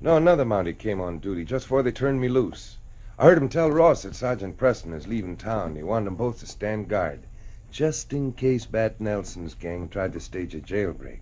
No, 0.00 0.16
another 0.16 0.44
Mountie 0.44 0.78
came 0.78 1.00
on 1.00 1.18
duty 1.18 1.44
just 1.44 1.66
before 1.66 1.82
they 1.82 1.92
turned 1.92 2.20
me 2.20 2.28
loose. 2.28 2.78
I 3.18 3.24
heard 3.24 3.36
him 3.36 3.50
tell 3.50 3.70
Ross 3.70 4.02
that 4.02 4.14
Sergeant 4.14 4.56
Preston 4.56 4.94
is 4.94 5.06
leaving 5.06 5.36
town. 5.36 5.76
He 5.76 5.82
wanted 5.82 6.06
them 6.06 6.14
both 6.14 6.40
to 6.40 6.46
stand 6.46 6.88
guard, 6.88 7.20
just 7.70 8.12
in 8.12 8.32
case 8.32 8.66
Bat 8.66 9.00
Nelson's 9.00 9.54
gang 9.54 9.88
tried 9.88 10.12
to 10.12 10.20
stage 10.20 10.54
a 10.54 10.60
jailbreak. 10.60 11.20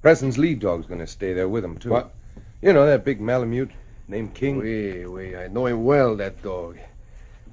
Preston's 0.00 0.38
lead 0.38 0.60
dog's 0.60 0.86
going 0.86 1.00
to 1.00 1.06
stay 1.06 1.32
there 1.32 1.48
with 1.48 1.64
him, 1.64 1.78
too. 1.78 1.90
What? 1.90 2.14
You 2.60 2.72
know, 2.72 2.86
that 2.86 3.04
big 3.04 3.20
Malamute 3.20 3.72
named 4.08 4.34
King? 4.34 4.58
Oui, 4.58 5.04
oui, 5.06 5.36
I 5.36 5.48
know 5.48 5.66
him 5.66 5.84
well, 5.84 6.16
that 6.16 6.42
dog. 6.42 6.78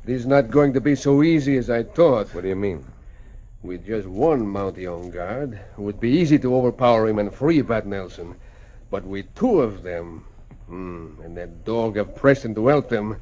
It 0.04 0.10
is 0.10 0.26
not 0.26 0.50
going 0.50 0.74
to 0.74 0.82
be 0.82 0.96
so 0.96 1.24
easy 1.24 1.58
as 1.58 1.70
I 1.70 1.84
thought. 1.84 2.34
What 2.34 2.42
do 2.42 2.48
you 2.48 2.56
mean? 2.56 2.86
With 3.62 3.86
just 3.86 4.08
one 4.08 4.46
Mountie 4.46 4.88
on 4.88 5.10
guard, 5.10 5.54
it 5.54 5.80
would 5.80 6.00
be 6.00 6.12
easy 6.12 6.40
to 6.40 6.56
overpower 6.56 7.08
him 7.08 7.20
and 7.20 7.34
free 7.34 7.62
Bat 7.62 7.88
Nelson. 7.88 8.36
But 8.90 9.04
with 9.04 9.34
two 9.36 9.62
of 9.62 9.84
them, 9.84 10.26
hmm, 10.68 11.22
and 11.24 11.36
that 11.38 11.66
dog 11.66 11.98
of 11.98 12.16
Preston 12.16 12.56
to 12.56 12.68
help 12.68 12.90
them, 12.90 13.18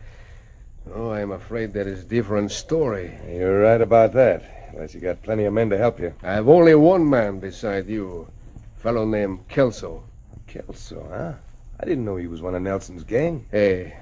oh, 0.93 1.11
I'm 1.11 1.31
afraid 1.31 1.73
that 1.73 1.87
is 1.87 2.03
a 2.03 2.07
different 2.07 2.51
story. 2.51 3.17
You're 3.27 3.61
right 3.61 3.81
about 3.81 4.13
that. 4.13 4.56
Unless 4.73 4.93
you 4.93 4.99
got 4.99 5.23
plenty 5.23 5.45
of 5.45 5.53
men 5.53 5.69
to 5.69 5.77
help 5.77 5.99
you. 5.99 6.13
I 6.23 6.33
have 6.33 6.49
only 6.49 6.75
one 6.75 7.09
man 7.09 7.39
beside 7.39 7.87
you, 7.87 8.27
a 8.55 8.79
fellow 8.79 9.05
named 9.05 9.47
Kelso. 9.47 10.03
Kelso, 10.47 11.07
huh? 11.09 11.33
I 11.79 11.85
didn't 11.85 12.05
know 12.05 12.15
he 12.15 12.27
was 12.27 12.41
one 12.41 12.55
of 12.55 12.61
Nelson's 12.61 13.03
gang. 13.03 13.45
Hey, 13.51 13.95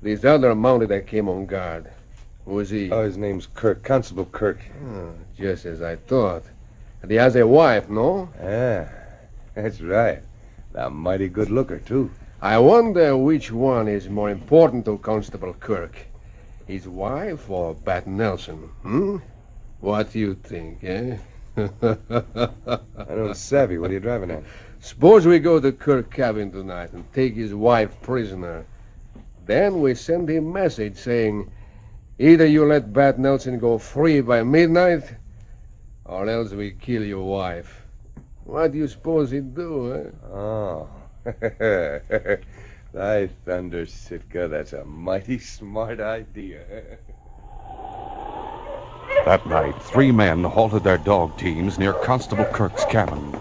this 0.00 0.24
other 0.24 0.54
Mountie 0.54 0.88
that 0.88 1.06
came 1.06 1.28
on 1.28 1.46
guard, 1.46 1.90
who 2.44 2.58
is 2.60 2.70
he? 2.70 2.90
Oh, 2.90 3.04
his 3.04 3.16
name's 3.16 3.46
Kirk, 3.46 3.82
Constable 3.82 4.26
Kirk. 4.26 4.60
Oh, 4.84 5.12
just 5.36 5.66
as 5.66 5.82
I 5.82 5.96
thought. 5.96 6.44
And 7.02 7.10
he 7.10 7.16
has 7.16 7.36
a 7.36 7.46
wife, 7.46 7.88
no? 7.88 8.28
Ah, 8.42 8.88
that's 9.54 9.80
right. 9.80 10.22
A 10.74 10.88
mighty 10.88 11.28
good 11.28 11.50
looker, 11.50 11.78
too. 11.78 12.10
I 12.40 12.58
wonder 12.58 13.16
which 13.16 13.50
one 13.50 13.88
is 13.88 14.08
more 14.08 14.30
important 14.30 14.84
to 14.84 14.98
Constable 14.98 15.54
Kirk. 15.54 16.06
His 16.66 16.86
wife 16.88 17.50
or 17.50 17.74
Bat 17.74 18.06
Nelson, 18.06 18.56
hmm? 18.82 19.18
What 19.80 20.12
do 20.12 20.18
you 20.18 20.34
think, 20.34 20.82
eh? 20.82 21.16
I 21.56 23.14
don't 23.14 23.36
savvy. 23.36 23.78
What 23.78 23.90
are 23.90 23.94
you 23.94 24.00
driving 24.00 24.30
at? 24.30 24.42
Suppose 24.80 25.26
we 25.26 25.38
go 25.38 25.60
to 25.60 25.72
Kirk 25.72 26.10
cabin 26.10 26.50
tonight 26.50 26.92
and 26.92 27.04
take 27.12 27.34
his 27.34 27.54
wife 27.54 28.00
prisoner. 28.00 28.64
Then 29.46 29.80
we 29.80 29.94
send 29.94 30.28
him 30.28 30.48
a 30.48 30.52
message 30.52 30.96
saying, 30.96 31.50
either 32.18 32.46
you 32.46 32.64
let 32.64 32.92
Bat 32.92 33.18
Nelson 33.18 33.58
go 33.58 33.78
free 33.78 34.20
by 34.20 34.42
midnight, 34.42 35.04
or 36.04 36.28
else 36.28 36.52
we 36.52 36.72
kill 36.72 37.04
your 37.04 37.24
wife. 37.24 37.82
What 38.44 38.72
do 38.72 38.78
you 38.78 38.88
suppose 38.88 39.30
he'd 39.30 39.54
do, 39.54 39.94
eh? 39.94 40.10
Oh. 40.32 40.88
Thy 42.92 43.26
thunder, 43.44 43.84
Sitka. 43.86 44.48
That's 44.48 44.72
a 44.72 44.84
mighty 44.84 45.38
smart 45.38 46.00
idea. 46.00 46.98
That 49.28 49.46
night, 49.46 49.74
three 49.82 50.10
men 50.10 50.42
halted 50.42 50.84
their 50.84 50.96
dog 50.96 51.36
teams 51.36 51.78
near 51.78 51.92
Constable 51.92 52.46
Kirk's 52.46 52.86
cabin. 52.86 53.34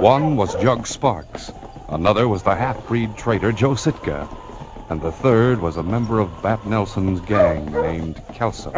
One 0.00 0.34
was 0.34 0.56
Jug 0.56 0.88
Sparks, 0.88 1.52
another 1.88 2.26
was 2.26 2.42
the 2.42 2.56
half 2.56 2.84
breed 2.88 3.16
trader 3.16 3.52
Joe 3.52 3.76
Sitka, 3.76 4.28
and 4.88 5.00
the 5.00 5.12
third 5.12 5.60
was 5.60 5.76
a 5.76 5.84
member 5.84 6.18
of 6.18 6.42
Bat 6.42 6.66
Nelson's 6.66 7.20
gang 7.20 7.70
named 7.70 8.20
Kelso. 8.34 8.72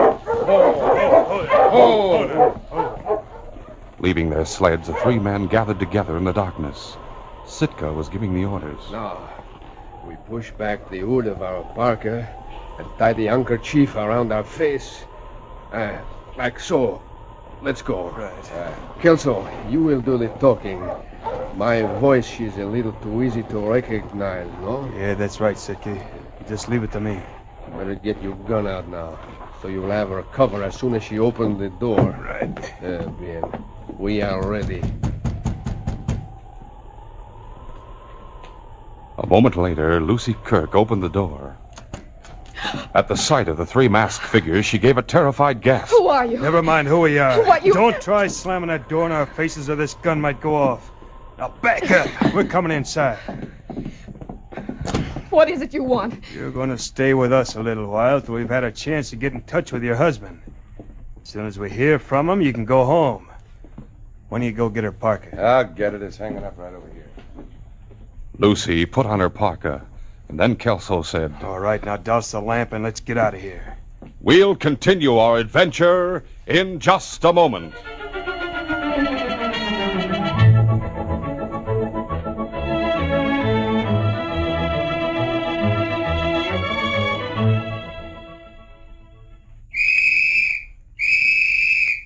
Leaving 3.99 4.28
their 4.28 4.44
sleds, 4.44 4.88
the 4.88 4.94
three 4.97 5.18
men 5.18 5.47
gathered 5.47 5.78
together 5.78 6.18
in 6.18 6.25
the 6.25 6.35
darkness. 6.35 6.99
Sitka 7.47 7.90
was 7.90 8.11
giving 8.11 8.35
the 8.35 8.44
orders. 8.44 8.90
Now, 8.90 9.26
we 10.06 10.16
push 10.28 10.50
back 10.50 10.90
the 10.90 11.00
hood 11.00 11.28
of 11.28 11.40
our 11.40 11.62
parka 11.75 12.28
and 12.78 12.87
tie 12.99 13.14
the 13.14 13.28
handkerchief 13.28 13.97
around 13.97 14.30
our 14.35 14.44
face. 14.44 15.06
Ah, 15.73 16.02
like 16.37 16.59
so. 16.59 17.01
Let's 17.62 17.83
go. 17.83 18.11
Right. 18.11 18.75
Kelso, 19.01 19.49
you 19.69 19.83
will 19.83 20.01
do 20.01 20.19
the 20.19 20.29
talking. 20.41 20.83
My 21.57 21.83
voice 22.01 22.41
is 22.41 22.57
a 22.57 22.65
little 22.65 22.93
too 23.03 23.23
easy 23.23 23.43
to 23.45 23.59
recognize, 23.59 24.49
no? 24.62 24.91
Yeah, 24.97 25.15
that's 25.15 25.39
right, 25.39 25.57
Sitka. 25.57 26.05
Just 26.49 26.69
leave 26.69 26.83
it 26.83 26.91
to 26.93 27.01
me. 27.01 27.21
Better 27.77 27.95
get 27.95 28.21
your 28.23 28.35
gun 28.49 28.67
out 28.67 28.89
now, 28.89 29.19
so 29.61 29.69
you'll 29.69 29.91
have 29.91 30.09
her 30.09 30.23
cover 30.25 30.62
as 30.65 30.75
soon 30.75 30.95
as 30.95 31.05
she 31.05 31.19
opens 31.19 31.59
the 31.59 31.71
door. 31.71 32.01
Right. 32.01 32.83
Uh, 32.83 33.07
bien. 33.21 33.45
We 33.99 34.23
are 34.23 34.45
ready. 34.45 34.83
A 39.19 39.27
moment 39.27 39.57
later, 39.57 40.01
Lucy 40.01 40.35
Kirk 40.43 40.75
opened 40.75 41.03
the 41.03 41.09
door. 41.09 41.57
At 42.95 43.09
the 43.09 43.17
sight 43.17 43.49
of 43.49 43.57
the 43.57 43.67
three 43.67 43.88
masked 43.88 44.25
figures, 44.26 44.64
she 44.67 44.79
gave 44.79 44.99
a 44.99 45.02
terrified 45.02 45.61
gasp. 45.61 45.91
Who 45.91 46.09
are 46.09 46.26
you? 46.26 46.38
Never 46.38 46.62
mind 46.62 46.88
who 46.88 47.00
we 47.00 47.19
are. 47.19 47.43
What, 47.45 47.64
you- 47.64 47.73
Don't 47.73 48.00
try 48.00 48.26
slamming 48.26 48.69
that 48.69 48.88
door 48.88 49.07
in 49.07 49.12
our 49.12 49.26
faces 49.26 49.69
or 49.71 49.76
this 49.76 49.95
gun 49.95 50.21
might 50.21 50.41
go 50.41 50.55
off. 50.55 50.91
Now 51.38 51.49
back 51.62 51.91
up. 51.91 52.09
We're 52.35 52.45
coming 52.45 52.73
inside. 52.76 53.19
What 55.31 55.49
is 55.49 55.62
it 55.62 55.73
you 55.73 55.83
want? 55.83 56.23
You're 56.35 56.50
going 56.50 56.69
to 56.69 56.76
stay 56.79 57.14
with 57.14 57.33
us 57.33 57.57
a 57.57 57.62
little 57.62 57.87
while 57.87 58.21
till 58.21 58.35
we've 58.35 58.50
had 58.50 58.64
a 58.64 58.71
chance 58.71 59.09
to 59.11 59.17
get 59.17 59.33
in 59.33 59.41
touch 59.43 59.73
with 59.73 59.83
your 59.83 59.97
husband. 59.97 60.43
As 61.23 61.29
soon 61.31 61.47
as 61.47 61.59
we 61.59 61.71
hear 61.71 61.99
from 61.99 62.29
him, 62.29 62.43
you 62.43 62.52
can 62.52 62.67
go 62.67 62.85
home. 62.85 63.29
When 64.29 64.41
do 64.43 64.47
you 64.47 64.52
go 64.52 64.69
get 64.69 64.85
her 64.85 64.93
parka? 64.93 65.43
I'll 65.43 65.64
get 65.64 65.95
it. 65.95 66.02
It's 66.02 66.17
hanging 66.19 66.45
up 66.45 66.59
right 66.59 66.75
over 66.75 66.87
here. 66.93 67.07
Lucy 68.38 68.85
put 68.85 69.07
on 69.07 69.21
her 69.21 69.31
parka, 69.31 69.83
and 70.33 70.41
then 70.41 70.57
Kelso 70.57 71.03
said, 71.03 71.35
All 71.43 71.61
right, 71.61 71.85
now 71.85 71.99
douse 71.99 72.31
the 72.31 72.41
lamp 72.41 72.73
and 72.73 72.83
let's 72.83 73.01
get 73.01 73.19
out 73.19 73.35
of 73.35 73.41
here. 73.43 73.77
We'll 74.23 74.57
continue 74.57 75.19
our 75.19 75.37
adventure 75.37 76.25
in 76.47 76.81
just 76.81 77.23
a 77.25 77.35
moment. 77.35 77.75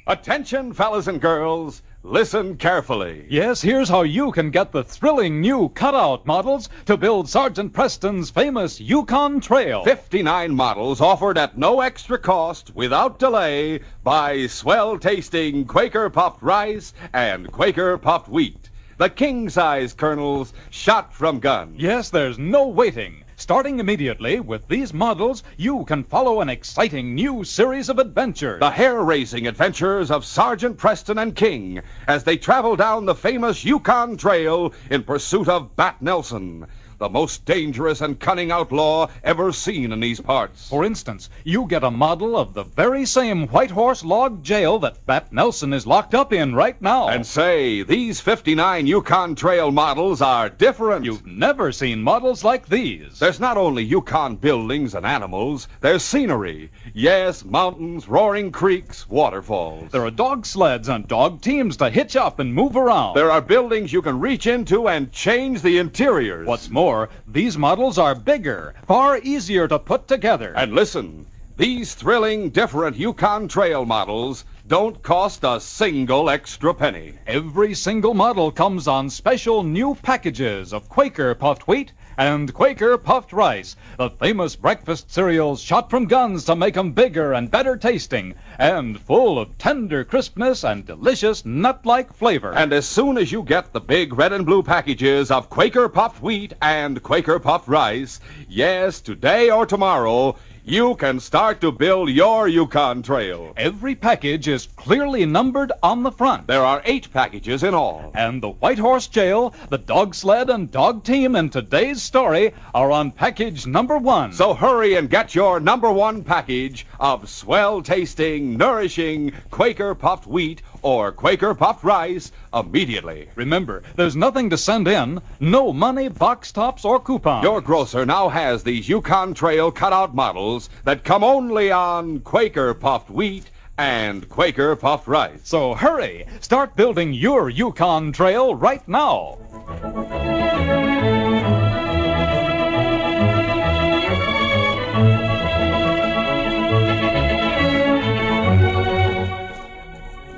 Attention, 0.08 0.72
fellas 0.72 1.06
and 1.06 1.20
girls. 1.20 1.82
Listen 2.08 2.56
carefully. 2.56 3.26
Yes, 3.28 3.60
here's 3.60 3.88
how 3.88 4.02
you 4.02 4.30
can 4.30 4.52
get 4.52 4.70
the 4.70 4.84
thrilling 4.84 5.40
new 5.40 5.70
cutout 5.70 6.24
models 6.24 6.68
to 6.84 6.96
build 6.96 7.28
Sergeant 7.28 7.72
Preston's 7.72 8.30
famous 8.30 8.80
Yukon 8.80 9.40
Trail. 9.40 9.82
59 9.82 10.54
models 10.54 11.00
offered 11.00 11.36
at 11.36 11.58
no 11.58 11.80
extra 11.80 12.16
cost, 12.16 12.70
without 12.76 13.18
delay, 13.18 13.80
by 14.04 14.46
swell 14.46 14.96
tasting 14.96 15.64
Quaker 15.64 16.08
puffed 16.08 16.40
rice 16.42 16.94
and 17.12 17.50
Quaker 17.50 17.98
puffed 17.98 18.28
wheat. 18.28 18.70
The 18.98 19.10
king 19.10 19.48
size 19.48 19.92
kernels 19.92 20.52
shot 20.70 21.12
from 21.12 21.40
guns. 21.40 21.74
Yes, 21.76 22.10
there's 22.10 22.38
no 22.38 22.68
waiting. 22.68 23.24
Starting 23.38 23.78
immediately 23.78 24.40
with 24.40 24.66
these 24.66 24.94
models, 24.94 25.42
you 25.58 25.84
can 25.84 26.02
follow 26.02 26.40
an 26.40 26.48
exciting 26.48 27.14
new 27.14 27.44
series 27.44 27.90
of 27.90 27.98
adventures. 27.98 28.60
The 28.60 28.70
hair 28.70 29.02
raising 29.02 29.46
adventures 29.46 30.10
of 30.10 30.24
Sergeant 30.24 30.78
Preston 30.78 31.18
and 31.18 31.36
King 31.36 31.82
as 32.08 32.24
they 32.24 32.38
travel 32.38 32.76
down 32.76 33.04
the 33.04 33.14
famous 33.14 33.62
Yukon 33.62 34.16
Trail 34.16 34.72
in 34.88 35.02
pursuit 35.02 35.48
of 35.48 35.76
Bat 35.76 36.00
Nelson, 36.00 36.66
the 36.98 37.08
most 37.08 37.44
dangerous 37.44 38.00
and 38.00 38.18
cunning 38.18 38.50
outlaw 38.50 39.08
ever 39.22 39.52
seen 39.52 39.92
in 39.92 40.00
these 40.00 40.20
parts. 40.20 40.68
For 40.68 40.84
instance, 40.84 41.28
you 41.44 41.66
get 41.66 41.84
a 41.84 41.90
model 41.90 42.36
of 42.36 42.54
the 42.54 42.64
very 42.64 43.04
same 43.04 43.46
White 43.48 43.70
Horse 43.70 44.04
Log 44.04 44.42
Jail 44.42 44.78
that 44.78 45.04
Bat 45.06 45.32
Nelson 45.32 45.72
is 45.72 45.86
locked 45.86 46.14
up 46.14 46.32
in 46.32 46.54
right 46.54 46.80
now. 46.80 47.08
And 47.08 47.26
say, 47.26 47.82
these 47.82 48.20
59 48.20 48.86
Yukon 48.86 49.34
Trail 49.34 49.70
models 49.70 50.22
are 50.22 50.48
different. 50.48 51.04
You've 51.04 51.26
never 51.26 51.72
seen 51.72 52.02
models 52.02 52.44
like 52.44 52.68
these. 52.68 53.18
There's 53.18 53.40
not 53.40 53.56
only 53.56 53.84
Yukon 53.84 54.36
buildings 54.36 54.94
and 54.94 55.04
animals, 55.04 55.68
there's 55.80 56.02
scenery. 56.02 56.70
Yes, 56.94 57.44
mountains, 57.44 58.08
roaring 58.08 58.50
creeks, 58.50 59.08
waterfalls. 59.08 59.90
There 59.90 60.04
are 60.04 60.10
dog 60.10 60.46
sleds 60.46 60.88
and 60.88 61.06
dog 61.06 61.40
teams 61.42 61.76
to 61.78 61.90
hitch 61.90 62.16
up 62.16 62.38
and 62.38 62.54
move 62.54 62.76
around. 62.76 63.14
There 63.14 63.30
are 63.30 63.40
buildings 63.40 63.92
you 63.92 64.02
can 64.02 64.20
reach 64.20 64.46
into 64.46 64.88
and 64.88 65.12
change 65.12 65.62
the 65.62 65.78
interiors. 65.78 66.46
What's 66.46 66.70
more, 66.70 66.85
these 67.26 67.58
models 67.58 67.98
are 67.98 68.14
bigger, 68.14 68.74
far 68.86 69.18
easier 69.18 69.66
to 69.66 69.78
put 69.78 70.06
together. 70.06 70.52
And 70.54 70.72
listen, 70.72 71.26
these 71.56 71.94
thrilling, 71.94 72.50
different 72.50 72.96
Yukon 72.96 73.48
Trail 73.48 73.84
models 73.84 74.44
don't 74.66 75.02
cost 75.02 75.42
a 75.42 75.58
single 75.58 76.30
extra 76.30 76.74
penny. 76.74 77.14
Every 77.26 77.74
single 77.74 78.14
model 78.14 78.52
comes 78.52 78.86
on 78.86 79.10
special 79.10 79.62
new 79.62 79.94
packages 79.96 80.72
of 80.72 80.88
Quaker 80.88 81.34
puffed 81.34 81.66
wheat 81.66 81.92
and 82.18 82.54
Quaker 82.54 82.96
puffed 82.96 83.32
rice, 83.32 83.76
the 83.98 84.10
famous 84.10 84.56
breakfast 84.56 85.10
cereals 85.12 85.60
shot 85.60 85.90
from 85.90 86.06
guns 86.06 86.44
to 86.44 86.56
make 86.56 86.76
'em 86.76 86.92
bigger 86.92 87.32
and 87.32 87.50
better 87.50 87.76
tasting, 87.76 88.34
and 88.58 88.98
full 89.00 89.38
of 89.38 89.58
tender 89.58 90.04
crispness 90.04 90.64
and 90.64 90.86
delicious 90.86 91.44
nut-like 91.44 92.12
flavor. 92.12 92.52
And 92.52 92.72
as 92.72 92.86
soon 92.86 93.18
as 93.18 93.32
you 93.32 93.42
get 93.42 93.72
the 93.72 93.80
big 93.80 94.16
red 94.16 94.32
and 94.32 94.46
blue 94.46 94.62
packages 94.62 95.30
of 95.30 95.50
Quaker 95.50 95.88
puffed 95.88 96.22
wheat 96.22 96.54
and 96.62 97.02
Quaker 97.02 97.38
puffed 97.38 97.68
rice, 97.68 98.20
yes, 98.48 99.00
today 99.00 99.50
or 99.50 99.66
tomorrow, 99.66 100.36
you 100.68 100.96
can 100.96 101.20
start 101.20 101.60
to 101.60 101.70
build 101.70 102.10
your 102.10 102.48
Yukon 102.48 103.00
Trail. 103.00 103.52
Every 103.56 103.94
package 103.94 104.48
is 104.48 104.66
clearly 104.74 105.24
numbered 105.24 105.70
on 105.80 106.02
the 106.02 106.10
front. 106.10 106.48
There 106.48 106.64
are 106.64 106.82
eight 106.84 107.08
packages 107.12 107.62
in 107.62 107.72
all. 107.72 108.10
And 108.16 108.42
the 108.42 108.50
White 108.50 108.80
Horse 108.80 109.06
Jail, 109.06 109.54
the 109.68 109.78
dog 109.78 110.12
sled, 110.12 110.50
and 110.50 110.68
dog 110.68 111.04
team 111.04 111.36
in 111.36 111.50
today's 111.50 112.02
story 112.02 112.52
are 112.74 112.90
on 112.90 113.12
package 113.12 113.64
number 113.64 113.96
one. 113.96 114.32
So 114.32 114.54
hurry 114.54 114.96
and 114.96 115.08
get 115.08 115.36
your 115.36 115.60
number 115.60 115.92
one 115.92 116.24
package 116.24 116.84
of 116.98 117.28
swell 117.30 117.80
tasting, 117.80 118.56
nourishing 118.56 119.34
Quaker 119.52 119.94
puffed 119.94 120.26
wheat 120.26 120.62
or 120.86 121.10
Quaker 121.10 121.52
puffed 121.52 121.82
rice 121.82 122.30
immediately. 122.54 123.28
Remember, 123.34 123.82
there's 123.96 124.14
nothing 124.14 124.48
to 124.50 124.56
send 124.56 124.86
in, 124.86 125.20
no 125.40 125.72
money, 125.72 126.06
box 126.06 126.52
tops, 126.52 126.84
or 126.84 127.00
coupons. 127.00 127.42
Your 127.42 127.60
grocer 127.60 128.06
now 128.06 128.28
has 128.28 128.62
these 128.62 128.88
Yukon 128.88 129.34
Trail 129.34 129.72
cutout 129.72 130.14
models 130.14 130.70
that 130.84 131.02
come 131.02 131.24
only 131.24 131.72
on 131.72 132.20
Quaker 132.20 132.72
puffed 132.72 133.10
wheat 133.10 133.50
and 133.78 134.28
Quaker 134.28 134.76
puffed 134.76 135.08
rice. 135.08 135.40
So 135.42 135.74
hurry, 135.74 136.24
start 136.40 136.76
building 136.76 137.12
your 137.12 137.50
Yukon 137.50 138.12
Trail 138.12 138.54
right 138.54 138.86
now. 138.86 139.38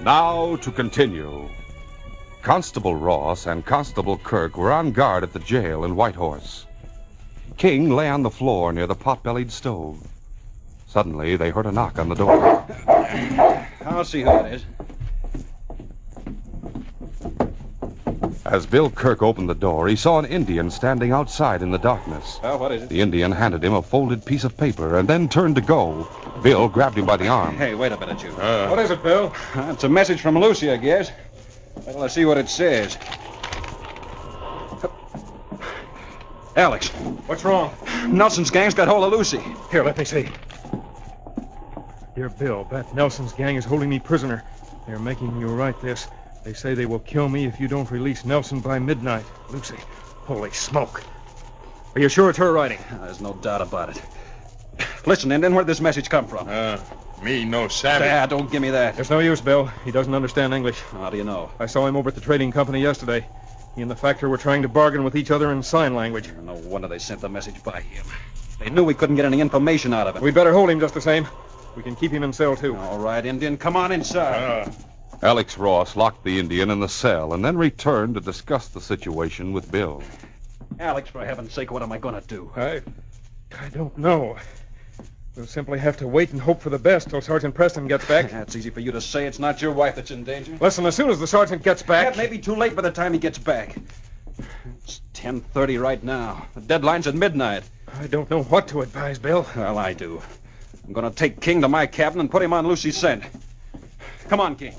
Now 0.08 0.56
to 0.56 0.72
continue. 0.72 1.50
Constable 2.40 2.96
Ross 2.96 3.44
and 3.44 3.62
Constable 3.62 4.16
Kirk 4.16 4.56
were 4.56 4.72
on 4.72 4.90
guard 4.90 5.22
at 5.22 5.34
the 5.34 5.38
jail 5.38 5.84
in 5.84 5.94
Whitehorse. 5.96 6.64
King 7.58 7.90
lay 7.90 8.08
on 8.08 8.22
the 8.22 8.30
floor 8.30 8.72
near 8.72 8.86
the 8.86 8.94
pot-bellied 8.94 9.52
stove. 9.52 9.98
Suddenly, 10.86 11.36
they 11.36 11.50
heard 11.50 11.66
a 11.66 11.72
knock 11.72 11.98
on 11.98 12.08
the 12.08 12.14
door. 12.14 12.64
I'll 13.84 14.02
see 14.02 14.22
who 14.22 14.30
it 14.30 14.54
is. 14.54 14.64
As 18.50 18.64
Bill 18.64 18.88
Kirk 18.88 19.22
opened 19.22 19.48
the 19.50 19.54
door, 19.54 19.88
he 19.88 19.96
saw 19.96 20.18
an 20.18 20.24
Indian 20.24 20.70
standing 20.70 21.12
outside 21.12 21.60
in 21.60 21.70
the 21.70 21.78
darkness. 21.78 22.40
Well, 22.42 22.58
what 22.58 22.72
is 22.72 22.82
it? 22.82 22.88
The 22.88 23.00
Indian 23.00 23.30
handed 23.30 23.62
him 23.62 23.74
a 23.74 23.82
folded 23.82 24.24
piece 24.24 24.42
of 24.44 24.56
paper 24.56 24.98
and 24.98 25.06
then 25.06 25.28
turned 25.28 25.54
to 25.56 25.60
go. 25.60 26.08
Bill 26.42 26.68
grabbed 26.68 26.96
him 26.96 27.04
by 27.04 27.18
the 27.18 27.28
arm. 27.28 27.56
Hey, 27.56 27.74
wait 27.74 27.92
a 27.92 28.00
minute, 28.00 28.22
you. 28.22 28.30
Uh. 28.30 28.68
what 28.68 28.78
is 28.78 28.90
it, 28.90 29.02
Bill? 29.02 29.34
It's 29.54 29.84
a 29.84 29.88
message 29.88 30.22
from 30.22 30.38
Lucy, 30.38 30.70
I 30.70 30.78
guess. 30.78 31.12
Wait 31.76 31.92
till 31.92 32.02
I 32.02 32.06
see 32.06 32.24
what 32.24 32.38
it 32.38 32.48
says. 32.48 32.96
Alex, 36.56 36.88
What's 37.28 37.44
wrong? 37.44 37.74
Nelson's 38.08 38.50
gang's 38.50 38.72
got 38.72 38.88
hold 38.88 39.04
of 39.04 39.12
Lucy. 39.12 39.38
Here, 39.70 39.84
let 39.84 39.98
me 39.98 40.04
see. 40.06 40.30
Dear 42.16 42.30
Bill, 42.30 42.64
Bat 42.64 42.94
Nelson's 42.94 43.34
gang 43.34 43.56
is 43.56 43.66
holding 43.66 43.90
me 43.90 43.98
prisoner. 43.98 44.42
They're 44.86 44.98
making 44.98 45.38
you 45.38 45.48
write 45.48 45.78
this. 45.82 46.08
They 46.48 46.54
say 46.54 46.72
they 46.72 46.86
will 46.86 47.00
kill 47.00 47.28
me 47.28 47.44
if 47.44 47.60
you 47.60 47.68
don't 47.68 47.90
release 47.90 48.24
Nelson 48.24 48.60
by 48.60 48.78
midnight. 48.78 49.26
Lucy, 49.50 49.76
holy 50.24 50.50
smoke. 50.50 51.02
Are 51.94 52.00
you 52.00 52.08
sure 52.08 52.30
it's 52.30 52.38
her 52.38 52.50
writing? 52.50 52.78
There's 53.02 53.20
no 53.20 53.34
doubt 53.34 53.60
about 53.60 53.90
it. 53.90 54.02
Listen, 55.04 55.30
Indian, 55.30 55.54
where'd 55.54 55.66
this 55.66 55.82
message 55.82 56.08
come 56.08 56.26
from? 56.26 56.48
Uh, 56.48 56.78
me 57.22 57.44
no 57.44 57.68
savvy. 57.68 58.06
Ah, 58.08 58.24
don't 58.24 58.50
give 58.50 58.62
me 58.62 58.70
that. 58.70 58.94
There's 58.94 59.10
no 59.10 59.18
use, 59.18 59.42
Bill. 59.42 59.66
He 59.84 59.90
doesn't 59.90 60.14
understand 60.14 60.54
English. 60.54 60.80
How 60.80 61.10
do 61.10 61.18
you 61.18 61.24
know? 61.24 61.50
I 61.60 61.66
saw 61.66 61.86
him 61.86 61.96
over 61.96 62.08
at 62.08 62.14
the 62.14 62.22
trading 62.22 62.50
company 62.50 62.80
yesterday. 62.80 63.26
He 63.74 63.82
and 63.82 63.90
the 63.90 63.96
factor 63.96 64.30
were 64.30 64.38
trying 64.38 64.62
to 64.62 64.68
bargain 64.68 65.04
with 65.04 65.16
each 65.16 65.30
other 65.30 65.52
in 65.52 65.62
sign 65.62 65.94
language. 65.94 66.32
No 66.32 66.54
wonder 66.54 66.88
they 66.88 66.98
sent 66.98 67.20
the 67.20 67.28
message 67.28 67.62
by 67.62 67.82
him. 67.82 68.06
They 68.58 68.70
knew 68.70 68.84
we 68.84 68.94
couldn't 68.94 69.16
get 69.16 69.26
any 69.26 69.42
information 69.42 69.92
out 69.92 70.06
of 70.06 70.16
him. 70.16 70.22
We'd 70.22 70.34
better 70.34 70.54
hold 70.54 70.70
him 70.70 70.80
just 70.80 70.94
the 70.94 71.02
same. 71.02 71.28
We 71.76 71.82
can 71.82 71.94
keep 71.94 72.10
him 72.10 72.22
in 72.22 72.32
cell, 72.32 72.56
too. 72.56 72.74
All 72.74 72.98
right, 72.98 73.26
Indian, 73.26 73.58
come 73.58 73.76
on 73.76 73.92
inside. 73.92 74.72
Alex 75.22 75.58
Ross 75.58 75.96
locked 75.96 76.22
the 76.22 76.38
Indian 76.38 76.70
in 76.70 76.78
the 76.80 76.88
cell 76.88 77.34
and 77.34 77.44
then 77.44 77.56
returned 77.56 78.14
to 78.14 78.20
discuss 78.20 78.68
the 78.68 78.80
situation 78.80 79.52
with 79.52 79.70
Bill. 79.70 80.02
Alex, 80.78 81.10
for 81.10 81.24
heaven's 81.24 81.52
sake, 81.52 81.72
what 81.72 81.82
am 81.82 81.90
I 81.90 81.98
going 81.98 82.14
to 82.14 82.26
do? 82.26 82.52
I. 82.54 82.82
I 83.58 83.68
don't 83.70 83.96
know. 83.98 84.36
We'll 85.34 85.46
simply 85.46 85.78
have 85.78 85.96
to 85.98 86.08
wait 86.08 86.32
and 86.32 86.40
hope 86.40 86.60
for 86.60 86.70
the 86.70 86.78
best 86.78 87.10
till 87.10 87.20
Sergeant 87.20 87.54
Preston 87.54 87.88
gets 87.88 88.04
back. 88.06 88.30
That's 88.30 88.54
easy 88.54 88.70
for 88.70 88.80
you 88.80 88.92
to 88.92 89.00
say. 89.00 89.26
It's 89.26 89.38
not 89.38 89.62
your 89.62 89.72
wife 89.72 89.96
that's 89.96 90.10
in 90.10 90.24
danger. 90.24 90.56
Listen, 90.60 90.84
as 90.86 90.94
soon 90.94 91.10
as 91.10 91.18
the 91.18 91.26
sergeant 91.26 91.62
gets 91.62 91.82
back. 91.82 92.14
That 92.14 92.16
may 92.16 92.26
be 92.26 92.38
too 92.38 92.54
late 92.54 92.76
by 92.76 92.82
the 92.82 92.90
time 92.90 93.12
he 93.12 93.18
gets 93.18 93.38
back. 93.38 93.76
It's 94.82 95.00
10.30 95.14 95.80
right 95.80 96.02
now. 96.02 96.46
The 96.54 96.60
deadline's 96.60 97.06
at 97.06 97.14
midnight. 97.14 97.64
I 98.00 98.06
don't 98.06 98.30
know 98.30 98.42
what 98.42 98.68
to 98.68 98.82
advise, 98.82 99.18
Bill. 99.18 99.46
Well, 99.56 99.78
I 99.78 99.92
do. 99.92 100.22
I'm 100.86 100.92
going 100.92 101.08
to 101.08 101.14
take 101.14 101.40
King 101.40 101.62
to 101.62 101.68
my 101.68 101.86
cabin 101.86 102.20
and 102.20 102.30
put 102.30 102.42
him 102.42 102.52
on 102.52 102.66
Lucy's 102.66 102.96
scent. 102.96 103.24
Come 104.28 104.40
on, 104.40 104.56
King. 104.56 104.74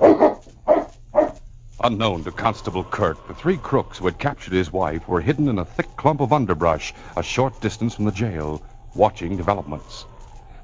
Unknown 1.82 2.26
to 2.26 2.32
Constable 2.32 2.84
Kirk, 2.84 3.26
the 3.26 3.34
three 3.34 3.56
crooks 3.56 3.98
who 3.98 4.06
had 4.06 4.20
captured 4.20 4.52
his 4.54 4.74
wife 4.74 5.08
were 5.08 5.22
hidden 5.22 5.48
in 5.48 5.60
a 5.60 5.63
thick 5.65 5.96
clump 5.96 6.20
of 6.20 6.34
underbrush 6.34 6.94
a 7.15 7.24
short 7.24 7.62
distance 7.62 7.96
from 7.96 8.04
the 8.04 8.12
jail, 8.12 8.62
watching 8.96 9.38
developments. 9.38 10.06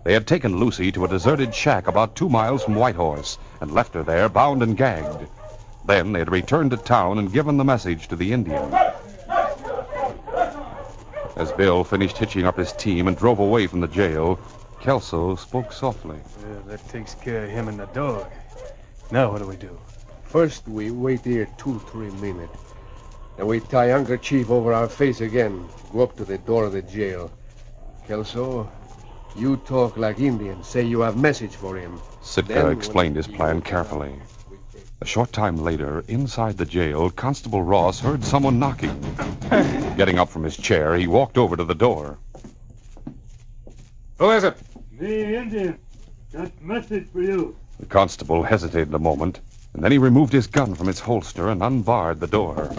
They 0.04 0.12
had 0.12 0.28
taken 0.28 0.60
Lucy 0.60 0.92
to 0.92 1.06
a 1.06 1.08
deserted 1.08 1.56
shack 1.56 1.88
about 1.88 2.18
two 2.18 2.28
miles 2.28 2.66
from 2.66 2.76
Whitehorse 2.76 3.38
and 3.62 3.72
left 3.74 3.94
her 3.94 4.04
there 4.04 4.28
bound 4.28 4.62
and 4.62 4.76
gagged. 4.76 5.28
Then 5.86 6.12
they 6.12 6.20
had 6.20 6.32
returned 6.32 6.72
to 6.72 6.78
town 6.78 7.18
and 7.18 7.32
given 7.32 7.56
the 7.56 7.64
message 7.64 8.10
to 8.10 8.18
the 8.18 8.34
Indian. 8.34 8.78
As 11.38 11.54
Bill 11.54 11.86
finished 11.86 12.18
hitching 12.18 12.46
up 12.46 12.58
his 12.58 12.74
team 12.74 13.08
and 13.08 13.16
drove 13.16 13.40
away 13.40 13.68
from 13.68 13.80
the 13.80 13.88
jail, 13.88 14.38
Kelso 14.82 15.38
spoke 15.38 15.72
softly. 15.72 16.18
Yeah, 16.42 16.58
that 16.68 16.90
takes 16.90 17.16
care 17.16 17.46
of 17.46 17.52
him 17.52 17.70
and 17.70 17.80
the 17.80 17.88
dog. 17.88 18.26
Now 19.12 19.32
what 19.32 19.40
do 19.40 19.46
we 19.46 19.56
do? 19.56 19.80
First, 20.36 20.68
we 20.68 20.92
wait 20.92 21.24
here 21.24 21.48
two, 21.58 21.80
three 21.80 22.10
minutes. 22.20 22.60
Then 23.38 23.48
we 23.48 23.62
tie 23.62 23.94
Uncle 23.94 24.18
Chief 24.18 24.50
over 24.50 24.74
our 24.74 24.90
face 24.90 25.22
again. 25.22 25.66
Go 25.94 26.02
up 26.02 26.18
to 26.18 26.26
the 26.26 26.38
door 26.38 26.66
of 26.66 26.74
the 26.74 26.82
jail. 26.82 27.32
Kelso, 28.06 28.70
you 29.38 29.56
talk 29.56 29.96
like 29.96 30.20
Indian. 30.20 30.62
Say 30.62 30.82
you 30.84 31.00
have 31.00 31.16
message 31.16 31.56
for 31.56 31.78
him. 31.78 32.02
Sitka 32.22 32.52
Then 32.52 32.70
explained 32.74 33.16
his 33.16 33.28
plan 33.28 33.62
carefully. 33.62 34.14
A 35.00 35.06
short 35.06 35.32
time 35.32 35.56
later, 35.56 36.04
inside 36.10 36.58
the 36.58 36.66
jail, 36.66 37.10
Constable 37.10 37.64
Ross 37.64 38.02
heard 38.02 38.22
someone 38.22 38.60
knocking. 38.60 39.00
Getting 39.96 40.20
up 40.20 40.28
from 40.28 40.44
his 40.44 40.58
chair, 40.58 40.98
he 40.98 41.08
walked 41.08 41.38
over 41.38 41.56
to 41.56 41.64
the 41.64 41.74
door. 41.74 42.18
Who 44.18 44.32
is 44.32 44.44
it? 44.44 44.58
Me, 45.00 45.38
Indian. 45.38 45.80
Got 46.34 46.62
message 46.62 47.08
for 47.08 47.22
you. 47.22 47.56
The 47.80 47.86
constable 47.86 48.44
hesitated 48.44 48.94
a 48.94 49.00
moment, 49.00 49.40
and 49.76 49.84
then 49.84 49.92
he 49.92 49.98
removed 49.98 50.32
his 50.32 50.48
gun 50.48 50.74
from 50.74 50.88
its 50.88 51.02
holster 51.02 51.50
and 51.50 51.62
unbarred 51.62 52.22
the 52.22 52.28
door. 52.28 52.74